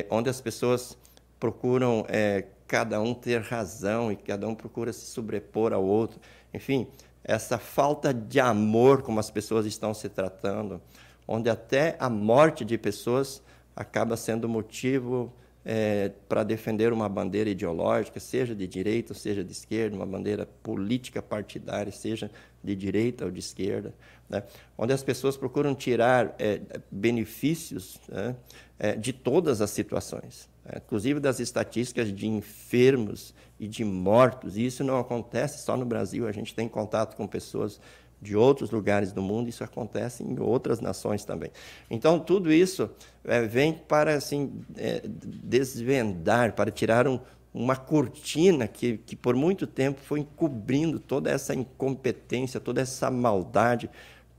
onde 0.09 0.31
as 0.31 0.41
pessoas 0.41 0.97
procuram 1.39 2.05
é, 2.09 2.45
cada 2.67 3.01
um 3.01 3.15
ter 3.15 3.41
razão 3.41 4.11
e 4.11 4.17
cada 4.17 4.49
um 4.49 4.55
procura 4.55 4.93
se 4.93 5.07
sobrepor 5.07 5.73
ao 5.73 5.85
outro. 5.85 6.21
Enfim, 6.53 6.87
essa 7.23 7.59
falta 7.59 8.13
de 8.15 8.41
amor 8.41 9.03
como 9.03 9.21
as 9.21 9.31
pessoas 9.31 9.67
estão 9.67 9.93
se 9.93 10.09
tratando, 10.09 10.81
onde 11.27 11.51
até 11.51 11.97
a 11.99 12.09
morte 12.09 12.65
de 12.65 12.79
pessoas 12.79 13.43
acaba 13.75 14.17
sendo 14.17 14.49
motivo 14.49 15.33
é, 15.65 16.13
para 16.29 16.45
defender 16.45 16.93
uma 16.93 17.09
bandeira 17.09 17.51
ideológica, 17.51 18.21
seja 18.21 18.55
de 18.55 18.69
direita 18.69 19.13
ou 19.13 19.19
seja 19.19 19.43
de 19.43 19.51
esquerda, 19.51 19.97
uma 19.97 20.07
bandeira 20.07 20.47
política 20.63 21.21
partidária, 21.21 21.91
seja 21.91 22.31
de 22.63 22.77
direita 22.77 23.25
ou 23.25 23.31
de 23.33 23.41
esquerda, 23.41 23.93
né? 24.29 24.45
onde 24.79 24.93
as 24.93 25.03
pessoas 25.03 25.37
procuram 25.37 25.75
tirar 25.75 26.37
é, 26.39 26.61
benefícios 26.89 28.01
né, 28.09 28.37
é, 28.79 28.95
de 28.95 29.13
todas 29.13 29.61
as 29.61 29.71
situações? 29.71 30.49
Inclusive 30.75 31.21
das 31.21 31.41
estatísticas 31.41 32.13
de 32.13 32.27
enfermos 32.27 33.35
e 33.59 33.69
de 33.69 33.85
mortos. 33.85 34.57
E 34.57 34.67
isso 34.67 34.83
não 34.83 34.99
acontece 34.99 35.65
só 35.65 35.77
no 35.77 35.85
Brasil, 35.85 36.27
a 36.27 36.33
gente 36.33 36.55
tem 36.55 36.69
contato 36.69 37.17
com 37.17 37.27
pessoas 37.27 37.81
de 38.21 38.35
outros 38.35 38.71
lugares 38.71 39.13
do 39.13 39.23
mundo, 39.23 39.49
isso 39.49 39.63
acontece 39.63 40.23
em 40.23 40.39
outras 40.41 40.81
nações 40.81 41.25
também. 41.25 41.51
Então, 41.91 42.19
tudo 42.19 42.53
isso 42.53 42.91
é, 43.25 43.43
vem 43.43 43.73
para 43.73 44.15
assim, 44.15 44.65
é, 44.77 45.03
desvendar, 45.05 46.55
para 46.55 46.71
tirar 46.71 47.07
um, 47.07 47.21
uma 47.53 47.77
cortina 47.77 48.67
que, 48.67 48.99
que 48.99 49.15
por 49.15 49.35
muito 49.35 49.67
tempo 49.67 50.01
foi 50.01 50.21
encobrindo 50.21 50.99
toda 50.99 51.31
essa 51.31 51.55
incompetência, 51.55 52.59
toda 52.59 52.81
essa 52.81 53.11
maldade, 53.11 53.91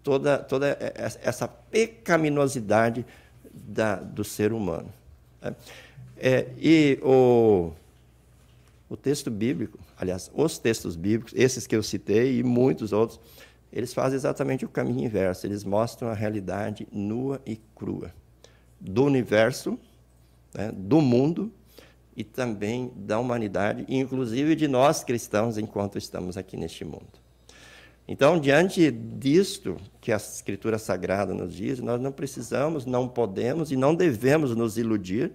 toda, 0.03 0.39
toda 0.39 0.77
essa 1.21 1.47
pecaminosidade 1.47 3.05
da, 3.53 3.95
do 3.95 4.23
ser 4.23 4.53
humano. 4.53 4.91
Né? 5.41 5.55
É, 6.19 6.47
e 6.57 6.99
o, 7.03 7.71
o 8.89 8.97
texto 8.97 9.29
bíblico, 9.29 9.79
aliás, 9.97 10.31
os 10.33 10.57
textos 10.57 10.95
bíblicos, 10.95 11.33
esses 11.35 11.67
que 11.67 11.75
eu 11.75 11.83
citei 11.83 12.39
e 12.39 12.43
muitos 12.43 12.91
outros, 12.93 13.19
eles 13.71 13.93
fazem 13.93 14.15
exatamente 14.15 14.65
o 14.65 14.69
caminho 14.69 15.05
inverso. 15.05 15.45
Eles 15.45 15.63
mostram 15.63 16.09
a 16.09 16.13
realidade 16.13 16.87
nua 16.91 17.41
e 17.45 17.59
crua 17.75 18.13
do 18.79 19.03
universo, 19.03 19.77
né, 20.53 20.71
do 20.73 21.01
mundo 21.01 21.51
e 22.15 22.23
também 22.23 22.91
da 22.95 23.19
humanidade, 23.19 23.85
inclusive 23.87 24.55
de 24.55 24.67
nós 24.67 25.03
cristãos, 25.03 25.57
enquanto 25.57 25.97
estamos 25.97 26.37
aqui 26.37 26.57
neste 26.57 26.83
mundo. 26.83 27.05
Então, 28.07 28.39
diante 28.39 28.89
disto 28.89 29.77
que 29.99 30.13
a 30.13 30.15
Escritura 30.15 30.79
Sagrada 30.79 31.33
nos 31.33 31.53
diz, 31.53 31.79
nós 31.79 31.99
não 31.99 32.11
precisamos, 32.11 32.85
não 32.85 33.07
podemos 33.07 33.71
e 33.71 33.75
não 33.75 33.93
devemos 33.93 34.55
nos 34.55 34.77
iludir, 34.77 35.31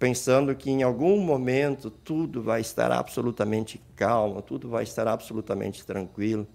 pensando 0.00 0.56
que 0.56 0.70
em 0.70 0.82
algum 0.82 1.20
momento 1.20 1.90
tudo 1.90 2.42
vai 2.42 2.62
estar 2.62 2.90
absolutamente 2.90 3.78
calmo, 3.94 4.40
tudo 4.40 4.66
vai 4.66 4.82
estar 4.82 5.06
absolutamente 5.06 5.84
tranquilo. 5.84 6.48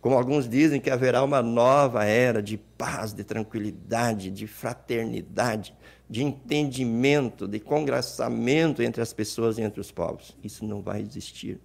Como 0.00 0.16
alguns 0.16 0.48
dizem 0.48 0.80
que 0.80 0.88
haverá 0.88 1.24
uma 1.24 1.42
nova 1.42 2.04
era 2.04 2.40
de 2.40 2.56
paz, 2.56 3.12
de 3.12 3.24
tranquilidade, 3.24 4.30
de 4.30 4.46
fraternidade, 4.46 5.74
de 6.08 6.22
entendimento, 6.22 7.48
de 7.48 7.58
congraçamento 7.58 8.80
entre 8.80 9.02
as 9.02 9.12
pessoas 9.12 9.58
e 9.58 9.62
entre 9.62 9.80
os 9.80 9.90
povos. 9.90 10.36
Isso 10.44 10.64
não 10.64 10.80
vai 10.80 11.02
existir. 11.02 11.58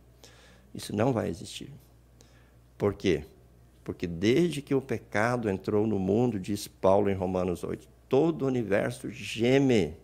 Isso 0.73 0.95
não 0.95 1.13
vai 1.13 1.29
existir. 1.29 1.71
Por 2.79 2.95
quê? 2.95 3.25
Porque 3.83 4.07
desde 4.07 4.59
que 4.59 4.73
o 4.73 4.81
pecado 4.81 5.47
entrou 5.47 5.85
no 5.85 5.99
mundo, 5.99 6.39
diz 6.39 6.67
Paulo 6.67 7.11
em 7.11 7.13
Romanos 7.13 7.63
8, 7.63 7.87
todo 8.09 8.41
o 8.41 8.47
universo 8.47 9.11
geme. 9.11 9.95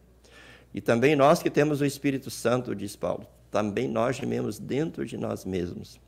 E 0.74 0.82
também 0.82 1.16
nós 1.16 1.42
que 1.42 1.50
temos 1.50 1.82
o 1.82 1.86
Espírito 1.86 2.30
Santo, 2.30 2.76
diz 2.76 2.96
Paulo, 2.96 3.26
também 3.50 3.88
nós 3.88 4.18
gememos 4.18 4.60
dentro 4.60 5.06
de 5.06 5.18
nós 5.18 5.46
mesmos 5.46 6.00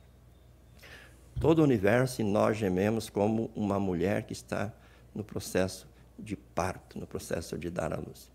todo 1.40 1.60
o 1.60 1.62
universo 1.62 2.20
e 2.20 2.24
nós 2.24 2.56
gememos 2.56 3.08
como 3.08 3.50
uma 3.56 3.80
mulher 3.80 4.24
que 4.24 4.34
está 4.34 4.70
no 5.14 5.24
processo 5.24 5.88
de 6.18 6.36
parto, 6.36 6.98
no 6.98 7.06
processo 7.06 7.58
de 7.58 7.70
dar 7.70 7.94
à 7.94 7.96
luz. 7.96 8.30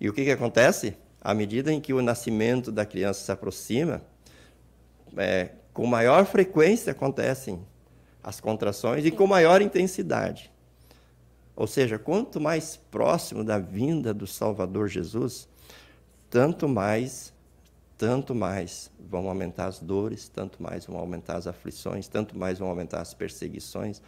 E 0.00 0.08
o 0.08 0.12
que, 0.12 0.24
que 0.24 0.30
acontece? 0.30 0.96
À 1.20 1.34
medida 1.34 1.70
em 1.70 1.80
que 1.80 1.92
o 1.92 2.02
nascimento 2.02 2.72
da 2.72 2.86
criança 2.86 3.24
se 3.24 3.30
aproxima, 3.30 4.02
é, 5.16 5.50
com 5.72 5.86
maior 5.86 6.24
frequência 6.24 6.92
acontecem 6.92 7.60
as 8.22 8.40
contrações 8.40 9.04
e 9.04 9.10
com 9.10 9.26
maior 9.26 9.60
intensidade. 9.60 10.50
Ou 11.56 11.66
seja, 11.66 11.98
quanto 11.98 12.40
mais 12.40 12.76
próximo 12.76 13.44
da 13.44 13.58
vinda 13.58 14.12
do 14.12 14.26
Salvador 14.26 14.88
Jesus, 14.88 15.48
tanto 16.28 16.68
mais 16.68 17.32
tanto 17.96 18.34
mais 18.34 18.90
vão 18.98 19.28
aumentar 19.28 19.66
as 19.66 19.78
dores, 19.78 20.28
tanto 20.28 20.62
mais 20.62 20.84
vão 20.84 20.98
aumentar 20.98 21.36
as 21.36 21.46
aflições, 21.46 22.08
tanto 22.08 22.36
mais 22.36 22.58
vão 22.58 22.68
aumentar 22.68 23.00
as 23.00 23.14
perseguições, 23.14 24.02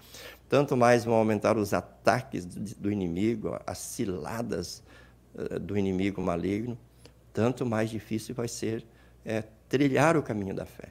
tanto 0.49 0.77
mais 0.77 1.05
vão 1.05 1.15
aumentar 1.15 1.57
os 1.57 1.73
ataques 1.73 2.45
do 2.45 2.91
inimigo, 2.91 3.59
as 3.65 3.79
ciladas 3.79 4.83
eh, 5.39 5.59
do 5.59 5.79
inimigo 5.79 6.21
maligno, 6.21 6.77
tanto 7.33 7.65
mais 7.65 7.89
difícil 7.89 8.35
vai 8.35 8.49
ser 8.49 8.85
é, 9.25 9.45
trilhar 9.69 10.17
o 10.17 10.23
caminho 10.23 10.55
da 10.55 10.67
fé. 10.67 10.91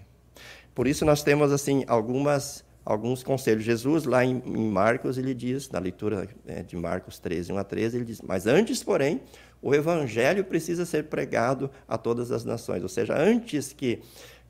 Por 0.74 0.88
isso 0.88 1.06
nós 1.06 1.22
temos 1.22 1.52
assim 1.52 1.84
algumas 1.88 2.64
alguns 2.86 3.24
conselhos. 3.24 3.64
Jesus 3.64 4.06
lá 4.06 4.24
em, 4.24 4.42
em 4.46 4.70
Marcos 4.70 5.18
ele 5.18 5.34
diz, 5.34 5.70
na 5.72 5.80
leitura 5.80 6.28
é, 6.46 6.62
de 6.62 6.78
Marcos 6.78 7.18
13, 7.18 7.52
1 7.52 7.58
a 7.58 7.64
13, 7.64 7.98
ele 7.98 8.06
diz: 8.06 8.22
"Mas 8.22 8.46
antes, 8.46 8.84
porém, 8.84 9.22
O 9.62 9.74
evangelho 9.74 10.44
precisa 10.44 10.86
ser 10.86 11.06
pregado 11.06 11.72
a 11.88 11.98
todas 11.98 12.32
as 12.32 12.46
nações, 12.46 12.84
ou 12.84 12.90
seja, 12.90 13.18
antes 13.18 13.74
que 13.74 14.00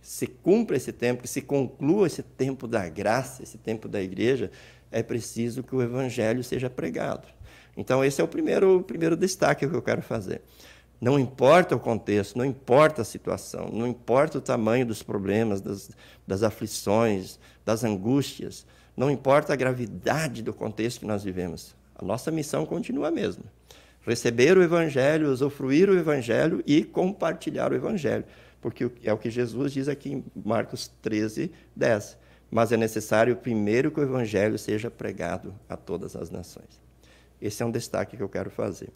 se 0.01 0.27
cumpra 0.27 0.75
esse 0.75 0.91
tempo, 0.91 1.21
que 1.21 1.27
se 1.29 1.41
conclua 1.41 2.05
esse 2.05 2.21
tempo 2.21 2.67
da 2.67 2.89
graça, 2.89 3.41
esse 3.41 3.57
tempo 3.57 3.87
da 3.87 4.01
igreja, 4.01 4.51
é 4.91 5.01
preciso 5.01 5.63
que 5.63 5.73
o 5.73 5.81
evangelho 5.81 6.43
seja 6.43 6.69
pregado. 6.69 7.27
Então, 7.77 8.03
esse 8.03 8.19
é 8.19 8.23
o 8.23 8.27
primeiro, 8.27 8.79
o 8.79 8.83
primeiro 8.83 9.15
destaque 9.15 9.65
que 9.65 9.75
eu 9.75 9.81
quero 9.81 10.01
fazer. 10.01 10.41
Não 10.99 11.17
importa 11.17 11.75
o 11.75 11.79
contexto, 11.79 12.37
não 12.37 12.45
importa 12.45 13.01
a 13.01 13.05
situação, 13.05 13.69
não 13.71 13.87
importa 13.87 14.37
o 14.37 14.41
tamanho 14.41 14.85
dos 14.85 15.01
problemas, 15.01 15.61
das, 15.61 15.91
das 16.27 16.43
aflições, 16.43 17.39
das 17.65 17.83
angústias, 17.83 18.65
não 18.95 19.11
importa 19.11 19.51
a 19.51 19.55
gravidade 19.55 20.41
do 20.41 20.53
contexto 20.53 20.99
que 20.99 21.05
nós 21.05 21.23
vivemos. 21.23 21.75
A 21.95 22.05
nossa 22.05 22.31
missão 22.31 22.65
continua 22.65 23.07
a 23.07 23.11
mesma. 23.11 23.43
Receber 24.05 24.57
o 24.57 24.63
Evangelho, 24.63 25.31
usufruir 25.31 25.89
o 25.89 25.97
Evangelho 25.97 26.63
e 26.65 26.83
compartilhar 26.83 27.71
o 27.71 27.75
Evangelho. 27.75 28.23
Porque 28.61 28.89
é 29.03 29.11
o 29.11 29.17
que 29.17 29.29
Jesus 29.29 29.73
diz 29.73 29.87
aqui 29.87 30.13
em 30.13 30.25
Marcos 30.43 30.91
13, 31.01 31.51
10. 31.75 32.17
Mas 32.51 32.71
é 32.71 32.77
necessário 32.77 33.35
primeiro 33.35 33.91
que 33.91 33.99
o 33.99 34.03
Evangelho 34.03 34.57
seja 34.57 34.91
pregado 34.91 35.53
a 35.67 35.75
todas 35.75 36.15
as 36.15 36.29
nações. 36.29 36.81
Esse 37.41 37.63
é 37.63 37.65
um 37.65 37.71
destaque 37.71 38.15
que 38.15 38.23
eu 38.23 38.29
quero 38.29 38.49
fazer. 38.49 38.89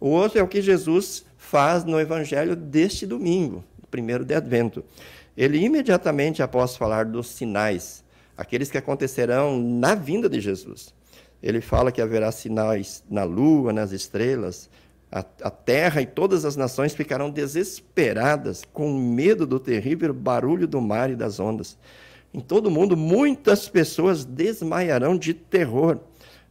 O 0.00 0.08
outro 0.08 0.38
é 0.38 0.42
o 0.42 0.48
que 0.48 0.62
Jesus 0.62 1.24
faz 1.36 1.84
no 1.84 2.00
Evangelho 2.00 2.56
deste 2.56 3.06
domingo, 3.06 3.64
primeiro 3.90 4.24
de 4.24 4.34
Advento. 4.34 4.84
Ele 5.38 5.64
imediatamente 5.64 6.42
após 6.42 6.76
falar 6.76 7.04
dos 7.04 7.28
sinais, 7.28 8.04
aqueles 8.36 8.72
que 8.72 8.76
acontecerão 8.76 9.56
na 9.56 9.94
vinda 9.94 10.28
de 10.28 10.40
Jesus. 10.40 10.92
Ele 11.40 11.60
fala 11.60 11.92
que 11.92 12.02
haverá 12.02 12.32
sinais 12.32 13.04
na 13.08 13.22
lua, 13.22 13.72
nas 13.72 13.92
estrelas, 13.92 14.68
a, 15.12 15.20
a, 15.20 15.48
terra 15.48 16.02
e 16.02 16.06
todas 16.06 16.44
as 16.44 16.56
nações 16.56 16.92
ficarão 16.92 17.30
desesperadas 17.30 18.64
com 18.72 18.92
medo 18.92 19.46
do 19.46 19.60
terrível 19.60 20.12
barulho 20.12 20.66
do 20.66 20.80
mar 20.80 21.08
e 21.08 21.14
das 21.14 21.38
ondas. 21.38 21.78
Em 22.34 22.40
todo 22.40 22.66
o 22.66 22.70
mundo, 22.70 22.96
muitas 22.96 23.68
pessoas 23.68 24.24
desmaiarão 24.24 25.16
de 25.16 25.34
terror 25.34 26.00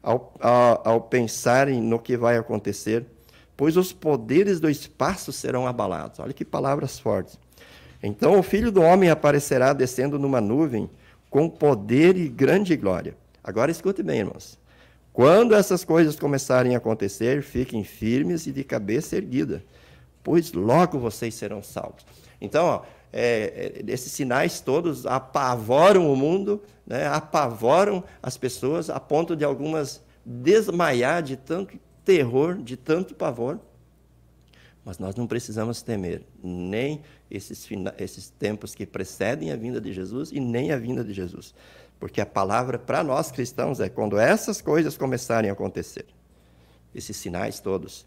ao, 0.01 0.33
ao, 0.39 0.81
ao 0.87 1.01
pensarem 1.01 1.81
no 1.81 1.99
que 1.99 2.15
vai 2.15 2.37
acontecer, 2.37 3.05
pois 3.57 3.75
os 3.75 3.91
poderes 3.91 4.61
do 4.61 4.69
espaço 4.69 5.33
serão 5.33 5.67
abalados. 5.67 6.21
Olha 6.21 6.31
que 6.31 6.45
palavras 6.45 6.97
fortes. 6.97 7.37
Então 8.01 8.39
o 8.39 8.43
filho 8.43 8.71
do 8.71 8.81
homem 8.81 9.09
aparecerá 9.09 9.73
descendo 9.73 10.19
numa 10.19 10.39
nuvem 10.39 10.89
com 11.29 11.49
poder 11.49 12.15
e 12.15 12.27
grande 12.27 12.75
glória. 12.75 13.15
Agora 13.43 13.71
escute 13.71 14.03
bem, 14.03 14.19
irmãos. 14.19 14.57
Quando 15.13 15.55
essas 15.55 15.83
coisas 15.83 16.15
começarem 16.15 16.75
a 16.75 16.77
acontecer, 16.77 17.41
fiquem 17.41 17.83
firmes 17.83 18.45
e 18.45 18.51
de 18.51 18.63
cabeça 18.63 19.15
erguida, 19.15 19.63
pois 20.23 20.53
logo 20.53 20.99
vocês 20.99 21.33
serão 21.33 21.63
salvos. 21.63 22.05
Então, 22.39 22.65
ó, 22.65 22.81
é, 23.11 23.81
é, 23.87 23.91
esses 23.91 24.11
sinais 24.11 24.59
todos 24.59 25.05
apavoram 25.05 26.11
o 26.11 26.15
mundo, 26.15 26.61
né, 26.85 27.07
apavoram 27.07 28.03
as 28.21 28.37
pessoas, 28.37 28.89
a 28.89 28.99
ponto 28.99 29.35
de 29.35 29.43
algumas 29.43 30.03
desmaiar 30.23 31.23
de 31.23 31.37
tanto 31.37 31.79
terror, 32.03 32.55
de 32.55 32.77
tanto 32.77 33.15
pavor. 33.15 33.59
Mas 34.87 34.99
nós 34.99 35.17
não 35.17 35.27
precisamos 35.27 35.81
temer 35.81 36.23
nem 36.41 37.01
esses, 37.29 37.67
esses 37.97 38.29
tempos 38.29 38.73
que 38.73 38.85
precedem 38.85 39.51
a 39.51 39.57
vinda 39.57 39.81
de 39.81 39.91
Jesus 39.91 40.31
e 40.31 40.39
nem 40.39 40.71
a 40.71 40.77
vinda 40.77 41.03
de 41.03 41.11
Jesus. 41.11 41.53
Porque 41.99 42.21
a 42.21 42.25
palavra 42.25 42.79
para 42.79 43.03
nós 43.03 43.29
cristãos 43.29 43.81
é 43.81 43.89
quando 43.89 44.17
essas 44.17 44.61
coisas 44.61 44.95
começarem 44.97 45.49
a 45.49 45.53
acontecer, 45.53 46.05
esses 46.95 47.17
sinais 47.17 47.59
todos, 47.59 48.05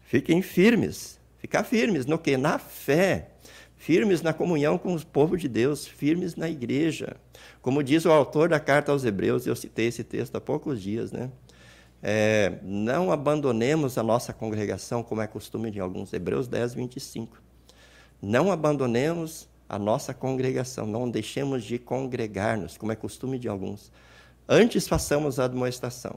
fiquem 0.00 0.42
firmes. 0.42 1.20
Ficar 1.38 1.62
firmes 1.62 2.06
no 2.06 2.18
que? 2.18 2.36
Na 2.36 2.58
fé 2.58 3.30
firmes 3.76 4.22
na 4.22 4.32
comunhão 4.32 4.78
com 4.78 4.94
o 4.94 5.06
povo 5.06 5.36
de 5.36 5.48
Deus, 5.48 5.86
firmes 5.86 6.34
na 6.34 6.48
igreja. 6.48 7.16
Como 7.60 7.82
diz 7.82 8.04
o 8.04 8.10
autor 8.10 8.48
da 8.48 8.58
carta 8.58 8.90
aos 8.90 9.04
Hebreus, 9.04 9.46
eu 9.46 9.54
citei 9.54 9.86
esse 9.88 10.02
texto 10.02 10.34
há 10.34 10.40
poucos 10.40 10.82
dias, 10.82 11.12
né? 11.12 11.30
É, 12.08 12.60
não 12.62 13.10
abandonemos 13.10 13.98
a 13.98 14.02
nossa 14.02 14.32
congregação, 14.32 15.02
como 15.02 15.22
é 15.22 15.26
costume 15.26 15.72
de 15.72 15.80
alguns, 15.80 16.12
Hebreus 16.12 16.46
10, 16.46 16.74
25. 16.74 17.42
Não 18.22 18.52
abandonemos 18.52 19.48
a 19.68 19.76
nossa 19.76 20.14
congregação, 20.14 20.86
não 20.86 21.10
deixemos 21.10 21.64
de 21.64 21.80
congregar-nos, 21.80 22.76
como 22.76 22.92
é 22.92 22.96
costume 22.96 23.40
de 23.40 23.48
alguns. 23.48 23.90
Antes 24.48 24.86
façamos 24.86 25.40
a 25.40 25.46
admoestação, 25.46 26.16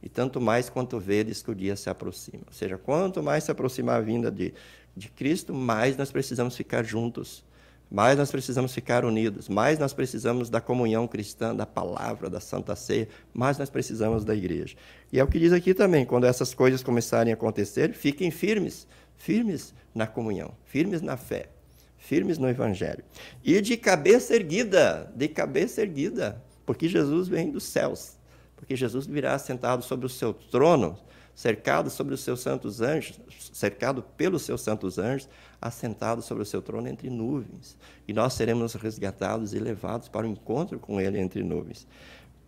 e 0.00 0.08
tanto 0.08 0.40
mais 0.40 0.70
quanto 0.70 1.00
vedes 1.00 1.42
que 1.42 1.50
o 1.50 1.54
dia 1.56 1.74
se 1.74 1.90
aproxima. 1.90 2.44
Ou 2.46 2.52
seja, 2.52 2.78
quanto 2.78 3.20
mais 3.20 3.42
se 3.42 3.50
aproximar 3.50 3.96
a 3.96 4.00
vinda 4.00 4.30
de 4.30 4.54
de 4.96 5.10
Cristo, 5.10 5.52
mais 5.52 5.96
nós 5.96 6.10
precisamos 6.10 6.56
ficar 6.56 6.82
juntos, 6.82 7.44
mais 7.90 8.18
nós 8.18 8.30
precisamos 8.30 8.74
ficar 8.74 9.04
unidos, 9.04 9.48
mais 9.48 9.78
nós 9.78 9.92
precisamos 9.92 10.50
da 10.50 10.60
comunhão 10.60 11.06
cristã, 11.06 11.54
da 11.54 11.64
palavra, 11.64 12.28
da 12.28 12.40
Santa 12.40 12.74
Ceia, 12.74 13.08
mais 13.32 13.58
nós 13.58 13.70
precisamos 13.70 14.24
da 14.24 14.34
igreja. 14.34 14.76
E 15.12 15.20
é 15.20 15.24
o 15.24 15.28
que 15.28 15.38
diz 15.38 15.52
aqui 15.52 15.72
também: 15.72 16.04
quando 16.04 16.24
essas 16.24 16.52
coisas 16.52 16.82
começarem 16.82 17.32
a 17.32 17.36
acontecer, 17.36 17.92
fiquem 17.92 18.30
firmes, 18.30 18.86
firmes 19.16 19.72
na 19.94 20.06
comunhão, 20.06 20.52
firmes 20.64 21.00
na 21.00 21.16
fé, 21.16 21.48
firmes 21.96 22.38
no 22.38 22.48
Evangelho. 22.48 23.04
E 23.44 23.60
de 23.60 23.76
cabeça 23.76 24.34
erguida, 24.34 25.12
de 25.14 25.28
cabeça 25.28 25.80
erguida, 25.80 26.42
porque 26.64 26.88
Jesus 26.88 27.28
vem 27.28 27.50
dos 27.50 27.64
céus, 27.64 28.16
porque 28.56 28.74
Jesus 28.74 29.06
virá 29.06 29.38
sentado 29.38 29.84
sobre 29.84 30.06
o 30.06 30.10
seu 30.10 30.34
trono 30.34 30.98
cercado 31.36 31.90
sobre 31.90 32.14
os 32.14 32.22
seus 32.22 32.40
santos 32.40 32.80
anjos, 32.80 33.20
cercado 33.52 34.02
pelos 34.02 34.40
seus 34.40 34.62
santos 34.62 34.98
anjos, 34.98 35.28
assentado 35.60 36.22
sobre 36.22 36.42
o 36.42 36.46
seu 36.46 36.62
trono 36.62 36.88
entre 36.88 37.10
nuvens. 37.10 37.76
E 38.08 38.12
nós 38.14 38.32
seremos 38.32 38.72
resgatados 38.72 39.52
e 39.52 39.58
levados 39.58 40.08
para 40.08 40.26
o 40.26 40.30
encontro 40.30 40.78
com 40.78 40.98
ele 40.98 41.20
entre 41.20 41.42
nuvens. 41.42 41.86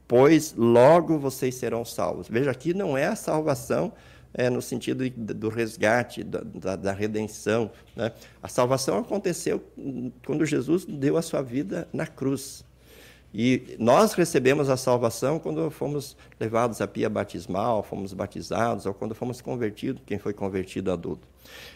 Pois 0.09 0.55
logo 0.57 1.19
vocês 1.19 1.55
serão 1.55 1.85
salvos. 1.85 2.29
Veja, 2.29 2.51
aqui 2.51 2.73
não 2.73 2.97
é 2.97 3.07
a 3.07 3.15
salvação 3.15 3.93
é, 4.33 4.49
no 4.49 4.63
sentido 4.63 5.09
do 5.11 5.51
resgate, 5.51 6.25
da, 6.25 6.75
da, 6.75 6.93
redenção. 6.93 7.71
Né? 7.95 8.11
A 8.43 8.49
salvação 8.49 8.97
aconteceu 8.97 9.63
quando 10.25 10.47
Jesus 10.47 10.87
deu 10.87 11.19
a 11.19 11.23
sua 11.23 11.43
vida 11.43 11.87
na 11.93 12.07
cruz. 12.07 12.65
E 13.33 13.77
nós 13.79 14.15
recebemos 14.15 14.71
a 14.71 14.77
salvação 14.77 15.39
quando 15.39 15.71
fomos 15.71 16.17
levados 16.41 16.81
à 16.81 16.87
pia 16.87 17.11
batismal, 17.11 17.83
fomos 17.83 18.15
batizados, 18.15 18.87
ou 18.87 18.95
quando 18.95 19.15
fomos 19.15 19.41
convertidos, 19.41 20.03
quem 20.07 20.19
foi 20.19 20.33
convertido 20.33 20.91
adulto. 20.91 21.29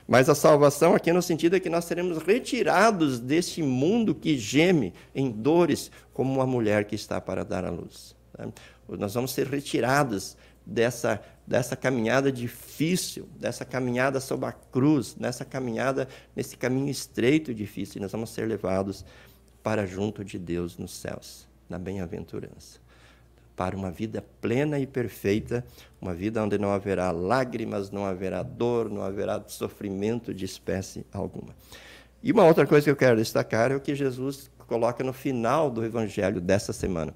Mas 0.09 0.29
a 0.29 0.35
salvação 0.35 0.95
aqui 0.95 1.13
no 1.13 1.21
sentido 1.21 1.57
é 1.57 1.61
que 1.61 1.69
nós 1.69 1.85
seremos 1.85 2.19
retirados 2.19 3.19
deste 3.19 3.63
mundo 3.63 4.15
que 4.15 4.39
geme 4.39 4.95
em 5.15 5.31
dores, 5.31 5.91
como 6.13 6.33
uma 6.33 6.47
mulher 6.47 6.85
que 6.85 6.95
está 6.95 7.21
para 7.21 7.45
dar 7.45 7.65
à 7.65 7.71
luz. 7.71 8.17
Né? 8.39 8.51
Nós 8.89 9.15
vamos 9.15 9.33
ser 9.33 9.47
retirados 9.47 10.37
dessa, 10.65 11.21
dessa 11.47 11.77
caminhada 11.77 12.33
difícil, 12.33 13.29
dessa 13.39 13.65
caminhada 13.65 14.21
sob 14.21 14.47
a 14.47 14.53
cruz, 14.53 15.17
nessa 15.17 15.45
caminhada, 15.45 16.09
nesse 16.35 16.57
caminho 16.57 16.91
estreito 16.91 17.51
e 17.51 17.55
difícil, 17.55 18.01
nós 18.01 18.13
vamos 18.13 18.31
ser 18.31 18.47
levados 18.47 19.05
para 19.63 19.87
junto 19.87 20.25
de 20.25 20.39
Deus 20.39 20.77
nos 20.77 20.93
céus, 20.93 21.47
na 21.69 21.79
bem-aventurança. 21.79 22.81
Para 23.55 23.77
uma 23.77 23.91
vida 23.91 24.25
plena 24.41 24.79
e 24.79 24.87
perfeita, 24.87 25.65
uma 26.01 26.13
vida 26.13 26.43
onde 26.43 26.59
não 26.59 26.73
haverá 26.73 27.11
lágrimas, 27.13 27.91
não 27.91 28.05
haverá 28.05 28.43
dor, 28.43 28.91
não 28.91 29.03
haverá 29.03 29.43
sofrimento 29.47 30.35
de 30.35 30.45
espécie 30.45 31.07
alguma. 31.13 31.55
E 32.23 32.33
uma 32.33 32.45
outra 32.45 32.67
coisa 32.67 32.85
que 32.85 32.91
eu 32.91 32.97
quero 32.97 33.17
destacar 33.17 33.71
é 33.71 33.77
o 33.77 33.81
que 33.81 33.95
Jesus 33.95 34.51
coloca 34.67 35.05
no 35.05 35.13
final 35.13 35.71
do 35.71 35.85
evangelho 35.85 36.41
dessa 36.41 36.73
semana. 36.73 37.15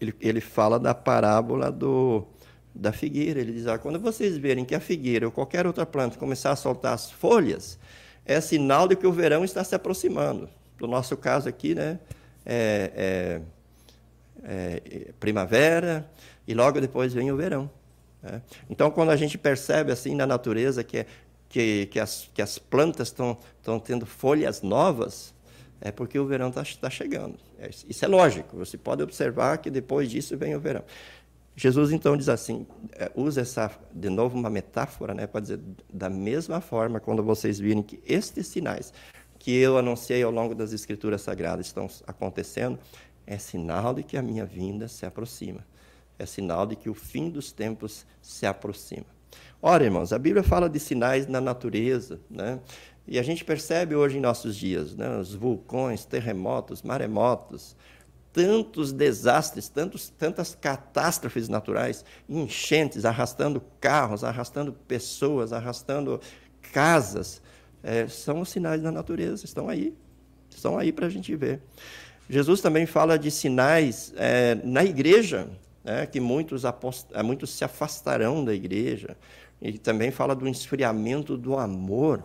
Ele, 0.00 0.14
ele 0.20 0.40
fala 0.40 0.78
da 0.78 0.94
parábola 0.94 1.72
do, 1.72 2.26
da 2.74 2.92
figueira. 2.92 3.40
Ele 3.40 3.52
diz: 3.52 3.66
ah, 3.66 3.78
quando 3.78 3.98
vocês 3.98 4.36
verem 4.36 4.64
que 4.64 4.74
a 4.74 4.80
figueira 4.80 5.26
ou 5.26 5.32
qualquer 5.32 5.66
outra 5.66 5.86
planta 5.86 6.18
começar 6.18 6.50
a 6.50 6.56
soltar 6.56 6.92
as 6.92 7.10
folhas, 7.10 7.78
é 8.26 8.40
sinal 8.40 8.86
de 8.86 8.96
que 8.96 9.06
o 9.06 9.12
verão 9.12 9.44
está 9.44 9.64
se 9.64 9.74
aproximando 9.74 10.48
no 10.80 10.86
nosso 10.86 11.16
caso 11.16 11.48
aqui, 11.48 11.74
né, 11.74 11.98
é, 12.44 13.40
é, 14.44 14.82
é, 14.82 15.12
primavera 15.18 16.08
e 16.46 16.54
logo 16.54 16.80
depois 16.80 17.12
vem 17.12 17.30
o 17.30 17.36
verão. 17.36 17.70
Né? 18.22 18.42
Então, 18.68 18.90
quando 18.90 19.10
a 19.10 19.16
gente 19.16 19.38
percebe 19.38 19.92
assim 19.92 20.14
na 20.14 20.26
natureza 20.26 20.84
que, 20.84 21.06
que, 21.48 21.86
que, 21.86 22.00
as, 22.00 22.28
que 22.34 22.42
as 22.42 22.58
plantas 22.58 23.08
estão 23.08 23.80
tendo 23.80 24.04
folhas 24.04 24.62
novas, 24.62 25.34
é 25.80 25.90
porque 25.90 26.18
o 26.18 26.26
verão 26.26 26.48
está 26.48 26.62
tá 26.80 26.90
chegando. 26.90 27.36
É, 27.58 27.70
isso 27.88 28.04
é 28.04 28.08
lógico. 28.08 28.56
Você 28.56 28.76
pode 28.76 29.02
observar 29.02 29.58
que 29.58 29.70
depois 29.70 30.10
disso 30.10 30.36
vem 30.36 30.54
o 30.54 30.60
verão. 30.60 30.82
Jesus 31.56 31.92
então 31.92 32.16
diz 32.16 32.28
assim, 32.28 32.66
é, 32.92 33.10
usa 33.14 33.42
essa 33.42 33.70
de 33.92 34.10
novo 34.10 34.36
uma 34.36 34.50
metáfora, 34.50 35.14
né, 35.14 35.26
para 35.26 35.40
dizer 35.40 35.60
da 35.92 36.10
mesma 36.10 36.60
forma 36.60 36.98
quando 36.98 37.22
vocês 37.22 37.60
virem 37.60 37.82
que 37.82 38.00
estes 38.04 38.48
sinais 38.48 38.92
que 39.44 39.54
eu 39.54 39.76
anunciei 39.76 40.22
ao 40.22 40.30
longo 40.30 40.54
das 40.54 40.72
Escrituras 40.72 41.20
Sagradas 41.20 41.66
estão 41.66 41.86
acontecendo, 42.06 42.78
é 43.26 43.36
sinal 43.36 43.92
de 43.92 44.02
que 44.02 44.16
a 44.16 44.22
minha 44.22 44.46
vinda 44.46 44.88
se 44.88 45.04
aproxima. 45.04 45.62
É 46.18 46.24
sinal 46.24 46.66
de 46.66 46.74
que 46.74 46.88
o 46.88 46.94
fim 46.94 47.28
dos 47.28 47.52
tempos 47.52 48.06
se 48.22 48.46
aproxima. 48.46 49.04
Ora, 49.60 49.84
irmãos, 49.84 50.14
a 50.14 50.18
Bíblia 50.18 50.42
fala 50.42 50.66
de 50.66 50.80
sinais 50.80 51.26
na 51.26 51.42
natureza, 51.42 52.18
né? 52.30 52.58
E 53.06 53.18
a 53.18 53.22
gente 53.22 53.44
percebe 53.44 53.94
hoje 53.94 54.16
em 54.16 54.20
nossos 54.20 54.56
dias, 54.56 54.96
né? 54.96 55.14
Os 55.18 55.34
vulcões, 55.34 56.06
terremotos, 56.06 56.80
maremotos, 56.80 57.76
tantos 58.32 58.94
desastres, 58.94 59.68
tantos, 59.68 60.08
tantas 60.08 60.54
catástrofes 60.54 61.50
naturais, 61.50 62.02
enchentes, 62.26 63.04
arrastando 63.04 63.62
carros, 63.78 64.24
arrastando 64.24 64.72
pessoas, 64.72 65.52
arrastando 65.52 66.18
casas, 66.72 67.42
é, 67.84 68.08
são 68.08 68.40
os 68.40 68.48
sinais 68.48 68.82
da 68.82 68.90
natureza, 68.90 69.44
estão 69.44 69.68
aí, 69.68 69.94
estão 70.48 70.78
aí 70.78 70.90
para 70.90 71.06
a 71.06 71.10
gente 71.10 71.36
ver. 71.36 71.60
Jesus 72.28 72.62
também 72.62 72.86
fala 72.86 73.18
de 73.18 73.30
sinais 73.30 74.12
é, 74.16 74.54
na 74.64 74.82
igreja, 74.82 75.46
né, 75.84 76.06
que 76.06 76.18
muitos, 76.18 76.64
apost... 76.64 77.06
É, 77.12 77.22
muitos 77.22 77.50
se 77.50 77.62
afastarão 77.62 78.42
da 78.42 78.54
igreja, 78.54 79.16
e 79.60 79.78
também 79.78 80.10
fala 80.10 80.34
do 80.34 80.48
esfriamento 80.48 81.36
do 81.36 81.56
amor. 81.58 82.24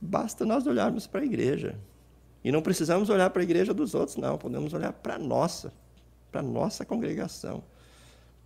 Basta 0.00 0.44
nós 0.44 0.66
olharmos 0.66 1.06
para 1.06 1.20
a 1.20 1.24
igreja. 1.24 1.78
E 2.42 2.50
não 2.50 2.62
precisamos 2.62 3.10
olhar 3.10 3.30
para 3.30 3.42
a 3.42 3.44
igreja 3.44 3.74
dos 3.74 3.94
outros, 3.94 4.16
não. 4.16 4.38
Podemos 4.38 4.72
olhar 4.72 4.92
para 4.92 5.16
a 5.16 5.18
nossa, 5.18 5.72
para 6.30 6.40
a 6.40 6.42
nossa 6.42 6.84
congregação, 6.84 7.62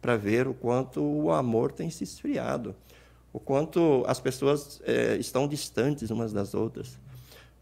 para 0.01 0.17
ver 0.17 0.49
o 0.49 0.55
quanto 0.55 1.03
o 1.03 1.31
amor 1.31 1.73
tem 1.73 1.91
se 1.91 2.05
esfriado, 2.05 2.75
o 3.33 3.41
quanto 3.41 4.05
as 4.07 4.21
pessoas 4.21 4.81
é, 4.85 5.17
estão 5.17 5.49
distantes 5.49 6.11
umas 6.11 6.33
das 6.33 6.55
outras, 6.55 6.99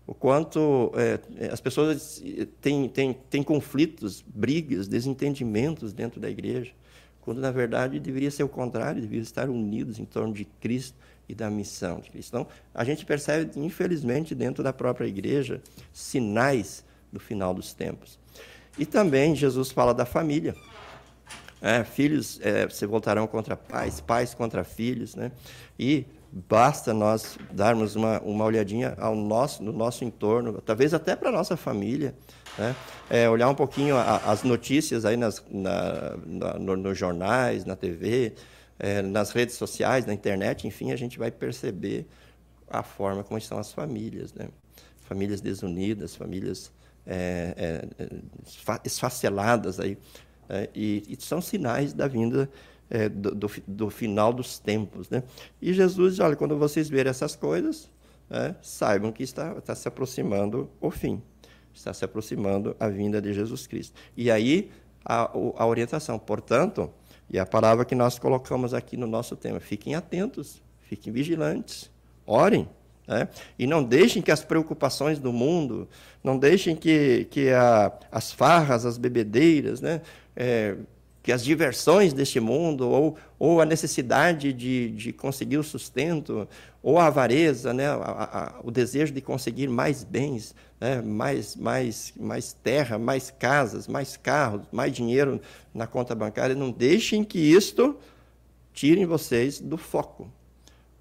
o 0.07 0.15
quanto 0.15 0.93
é, 0.97 1.47
as 1.53 1.61
pessoas 1.61 2.23
têm, 2.61 2.89
têm, 2.89 3.13
têm 3.31 3.43
conflitos, 3.43 4.25
brigas, 4.27 4.89
desentendimentos 4.89 5.93
dentro 5.93 6.21
da 6.21 6.29
igreja, 6.29 6.73
quando 7.21 7.41
na 7.41 7.53
verdade 7.53 8.01
deveria 8.01 8.31
ser 8.31 8.43
o 8.43 8.49
contrário, 8.49 9.01
deveria 9.01 9.23
estar 9.23 9.49
unidos 9.49 9.99
em 9.99 10.05
torno 10.05 10.35
de 10.35 10.45
Cristo 10.45 10.97
e 11.29 11.35
da 11.35 11.49
missão 11.49 12.01
de 12.01 12.11
Cristo. 12.11 12.31
Então, 12.31 12.47
a 12.75 12.83
gente 12.83 13.07
percebe, 13.07 13.61
infelizmente, 13.61 14.35
dentro 14.35 14.65
da 14.65 14.73
própria 14.73 15.07
igreja, 15.07 15.63
sinais 15.93 16.85
do 17.13 17.21
final 17.21 17.55
dos 17.55 17.73
tempos. 17.73 18.19
E 18.77 18.85
também 18.85 19.37
Jesus 19.37 19.71
fala 19.71 19.95
da 19.95 20.05
família. 20.05 20.57
É, 21.63 21.85
filhos 21.85 22.41
é, 22.43 22.69
se 22.69 22.87
voltarão 22.87 23.27
contra 23.27 23.57
pais, 23.57 24.01
pais 24.01 24.35
contra 24.35 24.65
filhos, 24.65 25.15
né? 25.15 25.31
E 25.79 26.07
basta 26.33 26.95
nós 26.95 27.37
darmos 27.51 27.97
uma, 27.97 28.21
uma 28.21 28.45
olhadinha 28.45 28.95
ao 28.99 29.15
nosso, 29.15 29.63
no 29.63 29.73
nosso 29.73 30.05
entorno, 30.05 30.61
talvez 30.61 30.95
até 30.95 31.17
para 31.17 31.29
a 31.29 31.33
nossa 31.33 31.57
família, 31.57 32.15
né? 32.57 32.75
É, 33.11 33.29
olhar 33.29 33.49
um 33.49 33.55
pouquinho 33.55 33.97
a, 33.97 34.17
as 34.17 34.43
notícias 34.43 35.05
aí 35.05 35.17
nas, 35.17 35.43
na, 35.51 36.17
na, 36.25 36.55
no, 36.55 36.77
nos 36.77 36.97
jornais, 36.97 37.65
na 37.65 37.77
TV, 37.77 38.35
é, 38.79 39.03
nas 39.03 39.33
redes 39.33 39.57
sociais, 39.57 40.07
na 40.07 40.15
internet, 40.15 40.67
enfim, 40.67 40.93
a 40.93 40.97
gente 40.97 41.19
vai 41.19 41.31
perceber 41.31 42.07
a 42.69 42.83
forma 42.83 43.23
como 43.23 43.37
estão 43.37 43.59
as 43.59 43.73
famílias, 43.73 44.33
né? 44.33 44.49
Famílias 45.03 45.41
desunidas, 45.41 46.15
famílias 46.15 46.73
é, 47.07 47.83
é, 47.99 48.09
esfaceladas 48.85 49.81
aí, 49.81 49.99
é, 50.51 50.69
e, 50.75 51.05
e, 51.09 51.17
são 51.23 51.41
sinais 51.41 51.93
da 51.93 52.09
vinda 52.09 52.51
é, 52.91 53.09
do, 53.09 53.33
do, 53.33 53.51
do, 53.69 53.89
final 53.89 54.33
dos 54.33 54.59
tempos, 54.59 55.09
né? 55.09 55.23
E 55.63 55.73
Jesus 55.73 56.15
diz, 56.15 56.21
olha, 56.21 56.35
quando 56.35 56.59
vocês 56.59 56.89
verem 56.89 57.09
essas 57.09 57.37
coisas, 57.37 57.89
é, 58.29 58.55
saibam 58.61 59.13
que 59.13 59.23
está, 59.23 59.53
está 59.53 59.77
se 59.77 59.87
aproximando 59.87 60.69
o 60.81 60.91
fim, 60.91 61.23
está 61.73 61.95
se 61.95 62.05
aproximando 62.05 62.75
a 62.81 62.89
vinda 62.89 63.23
de 63.23 63.33
Jesus 63.33 63.69
Cristo. 63.69 63.95
E 64.17 64.29
aí 64.29 64.73
a, 65.05 65.31
a 65.57 65.67
orientação, 65.67 66.19
portanto, 66.19 66.91
e 67.31 67.39
a 67.39 67.47
palavra 67.47 67.85
que 67.85 67.95
nós 67.95 68.19
colocamos 68.19 68.75
aqui 68.75 68.97
no 68.97 69.07
nosso 69.07 69.37
tema: 69.37 69.61
fiquem 69.61 69.95
atentos, 69.95 70.61
fiquem 70.81 71.13
vigilantes, 71.13 71.89
orem. 72.27 72.69
Né? 73.11 73.29
E 73.59 73.67
não 73.67 73.83
deixem 73.83 74.23
que 74.23 74.31
as 74.31 74.45
preocupações 74.45 75.19
do 75.19 75.33
mundo, 75.33 75.89
não 76.23 76.39
deixem 76.39 76.77
que, 76.77 77.27
que 77.29 77.51
a, 77.51 77.93
as 78.13 78.31
farras, 78.31 78.87
as 78.87 78.97
bebedeiras, 78.97 79.81
né? 79.81 80.01
É, 80.37 80.77
que 81.21 81.33
as 81.33 81.43
diversões 81.45 82.13
deste 82.13 82.39
mundo, 82.39 82.89
ou, 82.89 83.17
ou 83.37 83.61
a 83.61 83.67
necessidade 83.67 84.53
de, 84.53 84.91
de 84.93 85.13
conseguir 85.13 85.59
o 85.59 85.63
sustento, 85.65 86.49
ou 86.81 87.01
a 87.01 87.09
avareza, 87.09 87.75
né? 87.75 87.89
A, 87.89 87.97
a, 87.97 88.61
o 88.63 88.71
desejo 88.71 89.13
de 89.13 89.21
conseguir 89.21 89.67
mais 89.67 90.05
bens, 90.05 90.55
né? 90.81 91.03
mais, 91.03 91.57
mais, 91.57 92.15
mais 92.17 92.53
terra, 92.63 92.97
mais 92.97 93.29
casas, 93.29 93.89
mais 93.89 94.17
carros, 94.17 94.63
mais 94.71 94.93
dinheiro 94.93 95.41
na 95.75 95.87
conta 95.89 96.15
bancária, 96.15 96.55
não 96.55 96.71
deixem 96.71 97.25
que 97.25 97.41
isto 97.41 97.99
tirem 98.73 99.05
vocês 99.05 99.59
do 99.59 99.77
foco. 99.77 100.31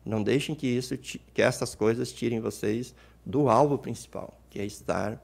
Não 0.05 0.23
deixem 0.23 0.55
que, 0.55 0.67
isso, 0.67 0.97
que 0.97 1.41
essas 1.41 1.75
coisas 1.75 2.11
tirem 2.11 2.39
vocês 2.39 2.95
do 3.25 3.49
alvo 3.49 3.77
principal, 3.77 4.39
que 4.49 4.59
é 4.59 4.65
estar 4.65 5.21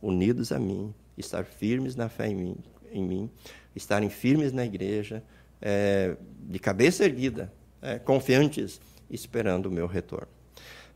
unidos 0.00 0.52
a 0.52 0.58
mim, 0.58 0.94
estar 1.16 1.44
firmes 1.44 1.96
na 1.96 2.08
fé 2.08 2.28
em 2.28 2.34
mim, 2.34 2.56
em 2.92 3.02
mim 3.02 3.30
estarem 3.74 4.08
firmes 4.08 4.52
na 4.52 4.64
igreja, 4.64 5.22
é, 5.60 6.16
de 6.48 6.58
cabeça 6.58 7.04
erguida, 7.04 7.52
é, 7.80 7.98
confiantes, 7.98 8.80
esperando 9.10 9.66
o 9.66 9.70
meu 9.70 9.86
retorno. 9.86 10.28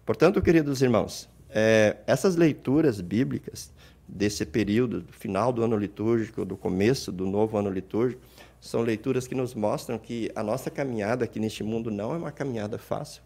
Portanto, 0.04 0.40
queridos 0.40 0.82
irmãos, 0.82 1.28
é, 1.50 1.96
essas 2.06 2.36
leituras 2.36 3.00
bíblicas 3.00 3.72
desse 4.06 4.46
período, 4.46 5.00
do 5.00 5.12
final 5.12 5.52
do 5.52 5.62
ano 5.62 5.76
litúrgico, 5.76 6.44
do 6.44 6.56
começo 6.56 7.10
do 7.10 7.26
novo 7.26 7.58
ano 7.58 7.70
litúrgico, 7.70 8.22
são 8.60 8.82
leituras 8.82 9.26
que 9.26 9.34
nos 9.34 9.54
mostram 9.54 9.98
que 9.98 10.30
a 10.34 10.42
nossa 10.42 10.70
caminhada 10.70 11.24
aqui 11.24 11.38
neste 11.38 11.62
mundo 11.62 11.90
não 11.90 12.14
é 12.14 12.16
uma 12.16 12.32
caminhada 12.32 12.78
fácil. 12.78 13.22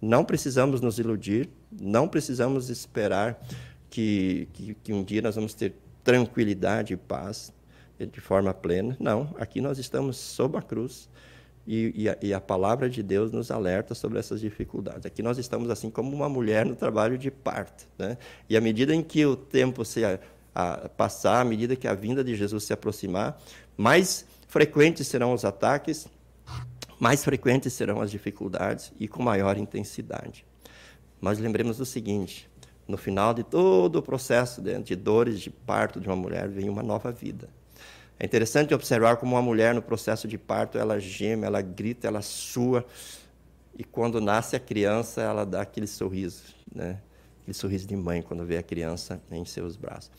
Não 0.00 0.24
precisamos 0.24 0.80
nos 0.80 0.98
iludir, 0.98 1.48
não 1.70 2.08
precisamos 2.08 2.68
esperar 2.68 3.40
que, 3.88 4.48
que, 4.52 4.74
que 4.74 4.92
um 4.92 5.04
dia 5.04 5.22
nós 5.22 5.36
vamos 5.36 5.54
ter 5.54 5.74
tranquilidade 6.02 6.92
e 6.92 6.96
paz 6.96 7.52
de 7.98 8.20
forma 8.20 8.52
plena. 8.52 8.96
Não, 8.98 9.34
aqui 9.38 9.60
nós 9.60 9.78
estamos 9.78 10.16
sob 10.16 10.58
a 10.58 10.62
cruz 10.62 11.08
e, 11.66 11.92
e, 11.94 12.08
a, 12.08 12.16
e, 12.20 12.34
a, 12.34 12.40
palavra 12.40 12.90
de 12.90 13.02
Deus 13.02 13.30
nos 13.30 13.50
alerta 13.50 13.94
sobre 13.94 14.18
essas 14.18 14.40
dificuldades. 14.40 15.06
Aqui 15.06 15.22
nós 15.22 15.38
estamos 15.38 15.70
assim 15.70 15.90
como 15.90 16.14
uma 16.14 16.28
mulher 16.28 16.66
no 16.66 16.74
trabalho 16.74 17.16
de 17.16 17.30
parto. 17.30 17.86
Né? 17.96 18.18
E 18.48 18.56
à 18.56 18.60
medida 18.60 18.94
em 18.94 19.02
que 19.02 19.24
o 19.24 19.36
tempo 19.36 19.84
se 19.84 20.04
a, 20.04 20.18
a 20.54 20.88
passar, 20.88 21.40
à 21.40 21.44
medida 21.44 21.76
que 21.76 21.86
a 21.86 21.94
vinda 21.94 22.24
de 22.24 22.34
Jesus 22.34 22.64
se 22.64 22.72
aproximar, 22.72 23.40
mais 23.76 24.26
frequentes 24.52 25.06
serão 25.08 25.32
os 25.32 25.46
ataques, 25.46 26.06
mais 27.00 27.24
frequentes 27.24 27.72
serão 27.72 28.02
as 28.02 28.10
dificuldades 28.10 28.92
e 29.00 29.08
com 29.08 29.22
maior 29.22 29.56
intensidade. 29.56 30.44
Mas 31.18 31.38
lembremos 31.38 31.78
do 31.78 31.86
seguinte: 31.86 32.50
no 32.86 32.98
final 32.98 33.32
de 33.32 33.42
todo 33.42 33.96
o 33.96 34.02
processo 34.02 34.60
de 34.60 34.94
dores 34.94 35.40
de 35.40 35.48
parto 35.48 35.98
de 35.98 36.06
uma 36.06 36.16
mulher, 36.16 36.48
vem 36.48 36.68
uma 36.68 36.82
nova 36.82 37.10
vida. 37.10 37.48
É 38.20 38.26
interessante 38.26 38.74
observar 38.74 39.16
como 39.16 39.34
uma 39.34 39.42
mulher 39.42 39.74
no 39.74 39.80
processo 39.80 40.28
de 40.28 40.36
parto, 40.36 40.76
ela 40.76 41.00
geme, 41.00 41.46
ela 41.46 41.62
grita, 41.62 42.06
ela 42.06 42.20
sua, 42.20 42.84
e 43.76 43.82
quando 43.82 44.20
nasce 44.20 44.54
a 44.54 44.60
criança, 44.60 45.22
ela 45.22 45.46
dá 45.46 45.62
aquele 45.62 45.86
sorriso, 45.86 46.42
né? 46.72 47.00
aquele 47.40 47.54
sorriso 47.54 47.86
de 47.86 47.96
mãe 47.96 48.20
quando 48.20 48.44
vê 48.44 48.58
a 48.58 48.62
criança 48.62 49.18
em 49.30 49.46
seus 49.46 49.76
braços. 49.76 50.10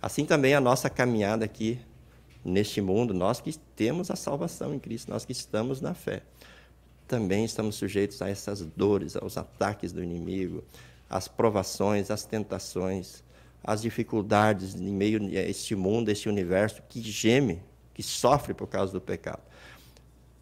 Assim 0.00 0.26
também 0.26 0.54
a 0.54 0.60
nossa 0.60 0.90
caminhada 0.90 1.46
aqui 1.46 1.80
neste 2.48 2.80
mundo, 2.80 3.14
nós 3.14 3.40
que 3.40 3.56
temos 3.76 4.10
a 4.10 4.16
salvação 4.16 4.74
em 4.74 4.78
Cristo, 4.78 5.10
nós 5.10 5.24
que 5.24 5.32
estamos 5.32 5.80
na 5.80 5.94
fé, 5.94 6.22
também 7.06 7.44
estamos 7.44 7.76
sujeitos 7.76 8.20
a 8.20 8.28
essas 8.28 8.60
dores, 8.60 9.16
aos 9.16 9.36
ataques 9.36 9.92
do 9.92 10.02
inimigo, 10.02 10.64
às 11.08 11.28
provações, 11.28 12.10
às 12.10 12.24
tentações 12.24 13.22
as 13.62 13.82
dificuldades 13.82 14.74
em 14.74 14.92
meio 14.92 15.20
a 15.22 15.42
este 15.42 15.74
mundo, 15.74 16.08
este 16.08 16.28
universo 16.28 16.82
que 16.88 17.02
geme, 17.02 17.60
que 17.92 18.02
sofre 18.02 18.54
por 18.54 18.66
causa 18.66 18.92
do 18.92 19.00
pecado. 19.00 19.42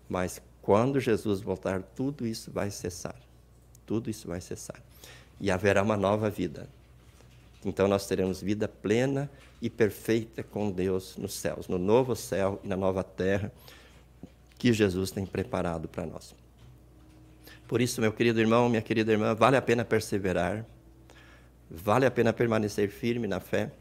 Mas 0.08 0.40
quando 0.62 1.00
Jesus 1.00 1.40
voltar, 1.40 1.82
tudo 1.82 2.26
isso 2.26 2.50
vai 2.50 2.70
cessar. 2.70 3.16
Tudo 3.84 4.10
isso 4.10 4.28
vai 4.28 4.40
cessar. 4.40 4.82
E 5.40 5.50
haverá 5.50 5.82
uma 5.82 5.96
nova 5.96 6.28
vida. 6.28 6.68
Então 7.64 7.88
nós 7.88 8.06
teremos 8.06 8.40
vida 8.40 8.68
plena 8.68 9.30
e 9.60 9.70
perfeita 9.70 10.42
com 10.42 10.70
Deus 10.70 11.16
nos 11.16 11.34
céus, 11.34 11.68
no 11.68 11.78
novo 11.78 12.14
céu 12.14 12.60
e 12.62 12.68
na 12.68 12.76
nova 12.76 13.02
terra 13.02 13.52
que 14.58 14.72
Jesus 14.72 15.10
tem 15.10 15.26
preparado 15.26 15.88
para 15.88 16.06
nós. 16.06 16.34
Por 17.66 17.80
isso, 17.80 18.00
meu 18.00 18.12
querido 18.12 18.40
irmão, 18.40 18.68
minha 18.68 18.82
querida 18.82 19.12
irmã, 19.12 19.34
vale 19.34 19.56
a 19.56 19.62
pena 19.62 19.84
perseverar 19.84 20.64
Vale 21.70 22.06
a 22.06 22.10
pena 22.10 22.32
permanecer 22.32 22.88
firme 22.88 23.26
na 23.26 23.40
fé 23.40 23.72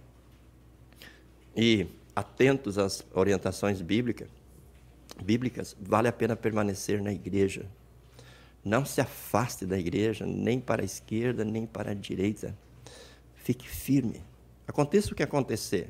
e 1.55 1.85
atentos 2.15 2.77
às 2.77 3.05
orientações 3.13 3.81
bíblicas. 3.81 4.27
Bíblicas, 5.23 5.77
vale 5.79 6.07
a 6.07 6.11
pena 6.11 6.35
permanecer 6.35 7.01
na 7.01 7.13
igreja. 7.13 7.65
Não 8.63 8.83
se 8.83 8.99
afaste 8.99 9.65
da 9.65 9.77
igreja, 9.77 10.25
nem 10.25 10.59
para 10.59 10.81
a 10.81 10.85
esquerda, 10.85 11.45
nem 11.45 11.65
para 11.65 11.91
a 11.91 11.93
direita. 11.93 12.57
Fique 13.35 13.67
firme. 13.67 14.21
Aconteça 14.67 15.11
o 15.11 15.15
que 15.15 15.23
acontecer. 15.23 15.89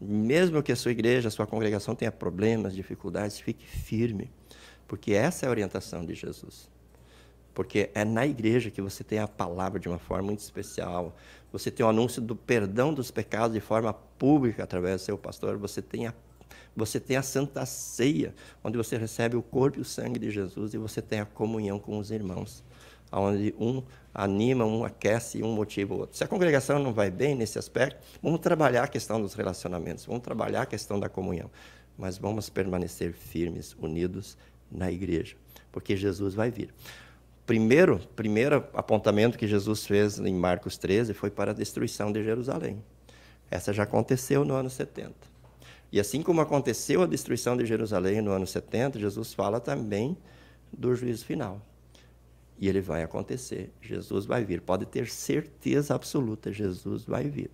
Mesmo 0.00 0.62
que 0.62 0.72
a 0.72 0.76
sua 0.76 0.90
igreja, 0.92 1.28
a 1.28 1.30
sua 1.30 1.46
congregação 1.46 1.94
tenha 1.94 2.12
problemas, 2.12 2.74
dificuldades, 2.74 3.40
fique 3.40 3.66
firme, 3.66 4.30
porque 4.86 5.12
essa 5.12 5.46
é 5.46 5.48
a 5.48 5.50
orientação 5.50 6.04
de 6.04 6.14
Jesus. 6.14 6.68
porque 7.56 7.88
é 7.94 8.04
na 8.04 8.26
igreja 8.26 8.70
que 8.70 8.82
você 8.82 9.02
tem 9.02 9.18
a 9.18 9.26
palavra 9.26 9.80
de 9.80 9.88
uma 9.88 9.98
forma 9.98 10.24
muito 10.24 10.40
especial. 10.40 11.16
Você 11.50 11.70
tem 11.70 11.86
o 11.86 11.88
anúncio 11.88 12.20
do 12.20 12.36
perdão 12.36 12.92
dos 12.92 13.10
pecados 13.10 13.54
de 13.54 13.60
forma 13.60 13.94
pública 13.94 14.62
através 14.62 15.00
do 15.00 15.04
seu 15.06 15.16
pastor. 15.16 15.56
Você 15.56 15.80
tem 15.80 16.06
a 16.06 16.12
você 16.76 17.00
tem 17.00 17.16
a 17.16 17.22
Santa 17.22 17.64
Ceia, 17.64 18.34
onde 18.62 18.76
você 18.76 18.98
recebe 18.98 19.34
o 19.34 19.42
corpo 19.42 19.78
e 19.78 19.80
o 19.80 19.84
sangue 19.84 20.18
de 20.18 20.30
Jesus 20.30 20.74
e 20.74 20.76
você 20.76 21.00
tem 21.00 21.20
a 21.20 21.24
comunhão 21.24 21.78
com 21.78 21.96
os 21.98 22.10
irmãos, 22.10 22.62
onde 23.12 23.54
um 23.58 23.82
anima, 24.14 24.64
um 24.64 24.84
aquece 24.84 25.38
e 25.38 25.42
um 25.42 25.52
motiva 25.52 25.94
o 25.94 25.98
outro. 25.98 26.16
Se 26.16 26.24
a 26.24 26.28
congregação 26.28 26.78
não 26.78 26.92
vai 26.92 27.10
bem 27.10 27.34
nesse 27.34 27.58
aspecto, 27.58 27.98
vamos 28.22 28.40
trabalhar 28.40 28.84
a 28.84 28.88
questão 28.88 29.20
dos 29.20 29.34
relacionamentos, 29.34 30.06
vamos 30.06 30.22
trabalhar 30.22 30.62
a 30.62 30.66
questão 30.66 30.98
da 30.98 31.08
comunhão, 31.08 31.50
mas 31.98 32.18
vamos 32.18 32.48
permanecer 32.48 33.12
firmes, 33.12 33.76
unidos 33.78 34.36
na 34.70 34.90
igreja, 34.90 35.36
porque 35.70 35.96
Jesus 35.96 36.34
vai 36.34 36.50
vir. 36.50 36.72
Primeiro, 37.46 38.00
primeiro 38.16 38.64
apontamento 38.74 39.38
que 39.38 39.46
Jesus 39.46 39.86
fez 39.86 40.18
em 40.18 40.34
Marcos 40.34 40.76
13 40.76 41.14
foi 41.14 41.30
para 41.30 41.52
a 41.52 41.54
destruição 41.54 42.10
de 42.10 42.24
Jerusalém. 42.24 42.82
Essa 43.48 43.72
já 43.72 43.84
aconteceu 43.84 44.44
no 44.44 44.54
ano 44.54 44.68
70. 44.68 45.14
E 45.92 46.00
assim 46.00 46.22
como 46.22 46.40
aconteceu 46.40 47.02
a 47.02 47.06
destruição 47.06 47.56
de 47.56 47.64
Jerusalém 47.64 48.20
no 48.20 48.32
ano 48.32 48.46
70, 48.46 48.98
Jesus 48.98 49.32
fala 49.32 49.60
também 49.60 50.16
do 50.72 50.94
juízo 50.96 51.24
final. 51.24 51.62
E 52.58 52.68
ele 52.68 52.80
vai 52.80 53.02
acontecer. 53.02 53.72
Jesus 53.80 54.26
vai 54.26 54.44
vir. 54.44 54.60
Pode 54.60 54.86
ter 54.86 55.08
certeza 55.08 55.94
absoluta, 55.94 56.52
Jesus 56.52 57.04
vai 57.04 57.24
vir. 57.24 57.50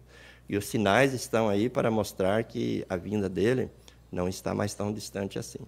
E 0.49 0.57
os 0.57 0.67
sinais 0.67 1.13
estão 1.13 1.49
aí 1.49 1.69
para 1.69 1.91
mostrar 1.91 2.45
que 2.45 2.85
a 2.89 2.97
vinda 2.97 3.29
dele 3.29 3.71
não 4.11 4.29
está 4.29 4.55
mais 4.55 4.75
tão 4.75 4.93
distante 4.93 5.39
assim. 5.39 5.61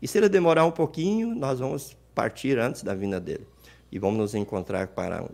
E 0.00 0.08
se 0.08 0.18
ele 0.18 0.28
demorar 0.28 0.64
um 0.64 0.70
pouquinho, 0.70 1.34
nós 1.34 1.58
vamos 1.58 1.96
partir 2.14 2.58
antes 2.58 2.82
da 2.82 2.94
vinda 2.94 3.20
dele. 3.20 3.46
E 3.90 3.98
vamos 3.98 4.18
nos 4.18 4.34
encontrar 4.34 4.88
para, 4.88 5.28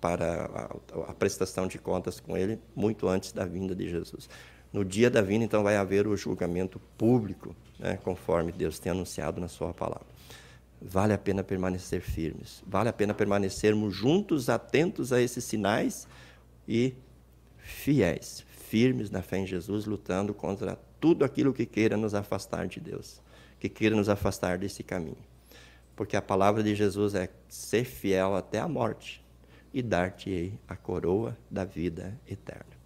para 0.00 0.44
a, 0.94 1.10
a 1.10 1.14
prestação 1.14 1.66
de 1.66 1.78
contas 1.78 2.20
com 2.20 2.36
ele 2.36 2.58
muito 2.76 3.08
antes 3.08 3.32
da 3.32 3.44
vinda 3.44 3.74
de 3.74 3.88
Jesus. 3.88 4.28
No 4.72 4.84
dia 4.84 5.10
da 5.10 5.22
vinda, 5.22 5.44
então, 5.44 5.62
vai 5.62 5.76
haver 5.76 6.06
o 6.06 6.16
julgamento 6.16 6.78
público, 6.98 7.56
né, 7.78 7.98
conforme 8.04 8.52
Deus 8.52 8.78
tem 8.78 8.92
anunciado 8.92 9.40
na 9.40 9.48
Sua 9.48 9.72
palavra. 9.72 10.06
Vale 10.80 11.12
a 11.12 11.18
pena 11.18 11.42
permanecer 11.42 12.00
firmes, 12.00 12.62
vale 12.64 12.88
a 12.88 12.92
pena 12.92 13.12
permanecermos 13.12 13.94
juntos, 13.94 14.48
atentos 14.48 15.12
a 15.12 15.20
esses 15.20 15.42
sinais 15.42 16.06
e 16.68 16.94
fiéis, 17.56 18.44
firmes 18.48 19.10
na 19.10 19.20
fé 19.20 19.38
em 19.38 19.46
Jesus, 19.46 19.86
lutando 19.86 20.32
contra 20.32 20.78
tudo 21.00 21.24
aquilo 21.24 21.52
que 21.52 21.66
queira 21.66 21.96
nos 21.96 22.14
afastar 22.14 22.68
de 22.68 22.78
Deus, 22.78 23.20
que 23.58 23.68
queira 23.68 23.96
nos 23.96 24.08
afastar 24.08 24.56
desse 24.56 24.84
caminho. 24.84 25.18
Porque 25.96 26.16
a 26.16 26.22
palavra 26.22 26.62
de 26.62 26.76
Jesus 26.76 27.14
é 27.14 27.28
ser 27.48 27.84
fiel 27.84 28.36
até 28.36 28.60
a 28.60 28.68
morte 28.68 29.24
e 29.74 29.82
dar-te-ei 29.82 30.58
a 30.68 30.76
coroa 30.76 31.36
da 31.50 31.64
vida 31.64 32.16
eterna. 32.26 32.78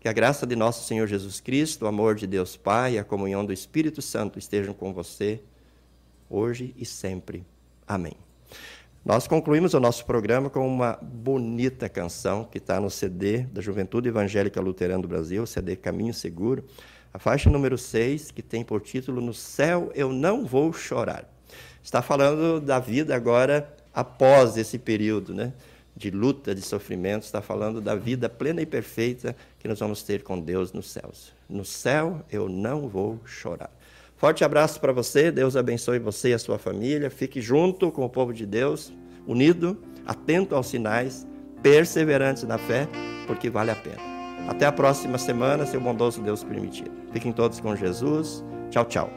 Que 0.00 0.08
a 0.08 0.12
graça 0.12 0.44
de 0.44 0.56
nosso 0.56 0.86
Senhor 0.86 1.06
Jesus 1.06 1.40
Cristo, 1.40 1.84
o 1.84 1.88
amor 1.88 2.16
de 2.16 2.26
Deus 2.26 2.56
Pai 2.56 2.94
e 2.94 2.98
a 2.98 3.04
comunhão 3.04 3.44
do 3.44 3.52
Espírito 3.52 4.02
Santo 4.02 4.38
estejam 4.38 4.74
com 4.74 4.92
você 4.92 5.40
hoje 6.28 6.74
e 6.76 6.84
sempre. 6.84 7.44
Amém. 7.86 8.14
Nós 9.04 9.28
concluímos 9.28 9.72
o 9.74 9.80
nosso 9.80 10.04
programa 10.04 10.50
com 10.50 10.66
uma 10.66 10.98
bonita 11.00 11.88
canção 11.88 12.44
que 12.44 12.58
está 12.58 12.80
no 12.80 12.90
CD 12.90 13.42
da 13.42 13.60
Juventude 13.60 14.08
Evangélica 14.08 14.60
Luterana 14.60 15.02
do 15.02 15.08
Brasil, 15.08 15.46
CD 15.46 15.76
Caminho 15.76 16.12
Seguro, 16.12 16.64
a 17.14 17.18
faixa 17.18 17.48
número 17.48 17.78
6, 17.78 18.32
que 18.32 18.42
tem 18.42 18.64
por 18.64 18.80
título 18.80 19.20
No 19.20 19.32
Céu 19.32 19.90
Eu 19.94 20.12
Não 20.12 20.44
Vou 20.44 20.72
Chorar. 20.72 21.24
Está 21.82 22.02
falando 22.02 22.60
da 22.60 22.80
vida 22.80 23.14
agora 23.14 23.72
após 23.94 24.56
esse 24.56 24.78
período, 24.78 25.32
né? 25.32 25.52
de 25.96 26.10
luta, 26.10 26.54
de 26.54 26.60
sofrimento, 26.60 27.22
está 27.22 27.40
falando 27.40 27.80
da 27.80 27.94
vida 27.94 28.28
plena 28.28 28.60
e 28.60 28.66
perfeita 28.66 29.34
que 29.58 29.66
nós 29.66 29.80
vamos 29.80 30.02
ter 30.02 30.22
com 30.22 30.38
Deus 30.38 30.72
nos 30.72 30.90
céus. 30.90 31.32
No 31.48 31.64
céu 31.64 32.22
eu 32.30 32.48
não 32.48 32.86
vou 32.86 33.18
chorar. 33.24 33.70
Forte 34.16 34.42
abraço 34.42 34.80
para 34.80 34.92
você, 34.92 35.30
Deus 35.30 35.56
abençoe 35.56 35.98
você 35.98 36.30
e 36.30 36.34
a 36.34 36.38
sua 36.38 36.58
família. 36.58 37.10
Fique 37.10 37.40
junto 37.40 37.92
com 37.92 38.04
o 38.04 38.08
povo 38.08 38.32
de 38.32 38.46
Deus, 38.46 38.92
unido, 39.26 39.78
atento 40.06 40.54
aos 40.54 40.68
sinais, 40.68 41.26
perseverante 41.62 42.46
na 42.46 42.56
fé, 42.56 42.88
porque 43.26 43.50
vale 43.50 43.70
a 43.70 43.76
pena. 43.76 44.00
Até 44.48 44.64
a 44.64 44.72
próxima 44.72 45.18
semana, 45.18 45.66
se 45.66 45.76
o 45.76 45.80
bondoso 45.80 46.22
Deus 46.22 46.42
permitir. 46.42 46.90
Fiquem 47.12 47.32
todos 47.32 47.60
com 47.60 47.76
Jesus. 47.76 48.44
Tchau, 48.70 48.84
tchau. 48.84 49.10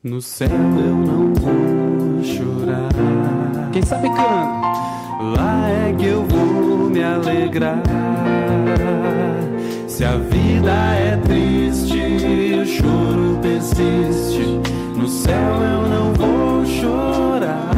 No 0.00 0.22
céu 0.22 0.48
eu 0.48 0.94
não 0.94 1.34
vou 1.34 2.22
chorar. 2.22 2.88
Quem 3.72 3.82
sabe 3.82 4.08
canta. 4.08 4.22
Lá 5.36 5.68
é 5.68 5.92
que 5.98 6.06
eu 6.06 6.24
vou 6.24 6.88
me 6.88 7.02
alegrar. 7.02 7.82
Se 9.88 10.04
a 10.04 10.16
vida 10.16 10.70
é 10.70 11.16
triste, 11.16 11.98
o 12.62 12.64
choro 12.64 13.40
persiste. 13.42 14.60
No 14.96 15.08
céu 15.08 15.34
eu 15.36 15.88
não 15.88 16.12
vou 16.12 16.64
chorar. 16.64 17.74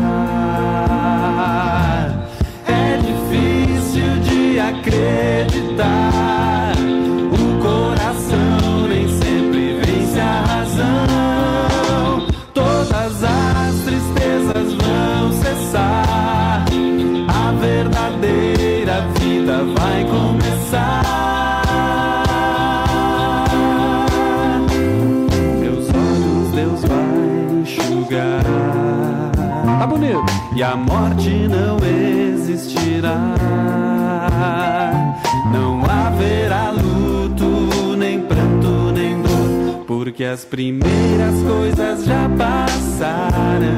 É 2.68 2.98
difícil 2.98 4.20
de 4.20 4.60
acreditar. 4.60 6.19
Verdadeira 17.60 19.02
vida 19.20 19.64
vai 19.76 20.04
começar. 20.04 21.02
Meus 25.60 25.88
olhos 25.88 26.50
Deus 26.54 26.80
vai 26.84 27.60
enxugar. 27.60 28.42
Tá 29.78 29.86
bonito. 29.86 30.24
E 30.56 30.62
a 30.62 30.74
morte 30.74 31.48
não 31.48 31.76
existirá. 31.86 33.34
Não 35.52 35.82
haverá 35.84 36.70
luto, 36.70 37.96
nem 37.96 38.20
pranto, 38.20 38.92
nem 38.94 39.20
dor, 39.20 39.84
porque 39.86 40.24
as 40.24 40.44
primeiras 40.44 41.42
coisas 41.42 42.04
já 42.04 42.28
passaram. 42.38 43.70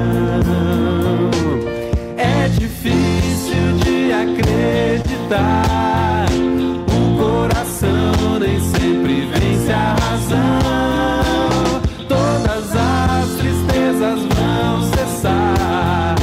O 5.34 7.16
coração 7.18 8.38
nem 8.38 8.60
sempre 8.60 9.30
vence 9.34 9.72
a 9.72 9.96
razão. 9.98 11.80
Todas 12.06 12.76
as 12.76 13.30
tristezas 13.38 14.20
vão 14.24 14.82
cessar. 14.92 16.16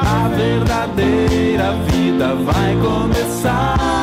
A 0.00 0.28
verdadeira 0.28 1.74
vida 1.88 2.34
vai 2.34 2.76
começar. 2.82 3.97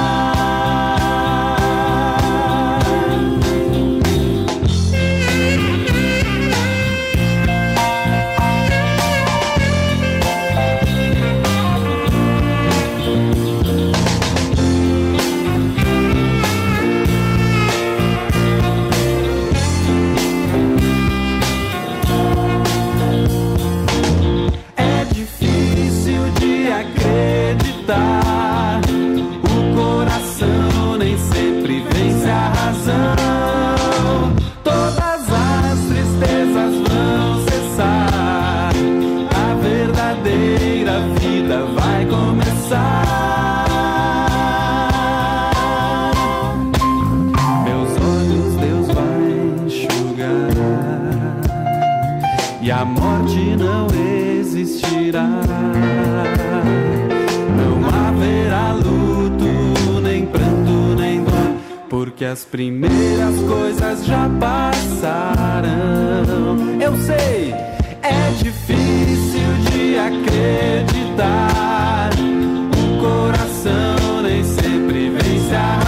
Sempre 75.50 75.85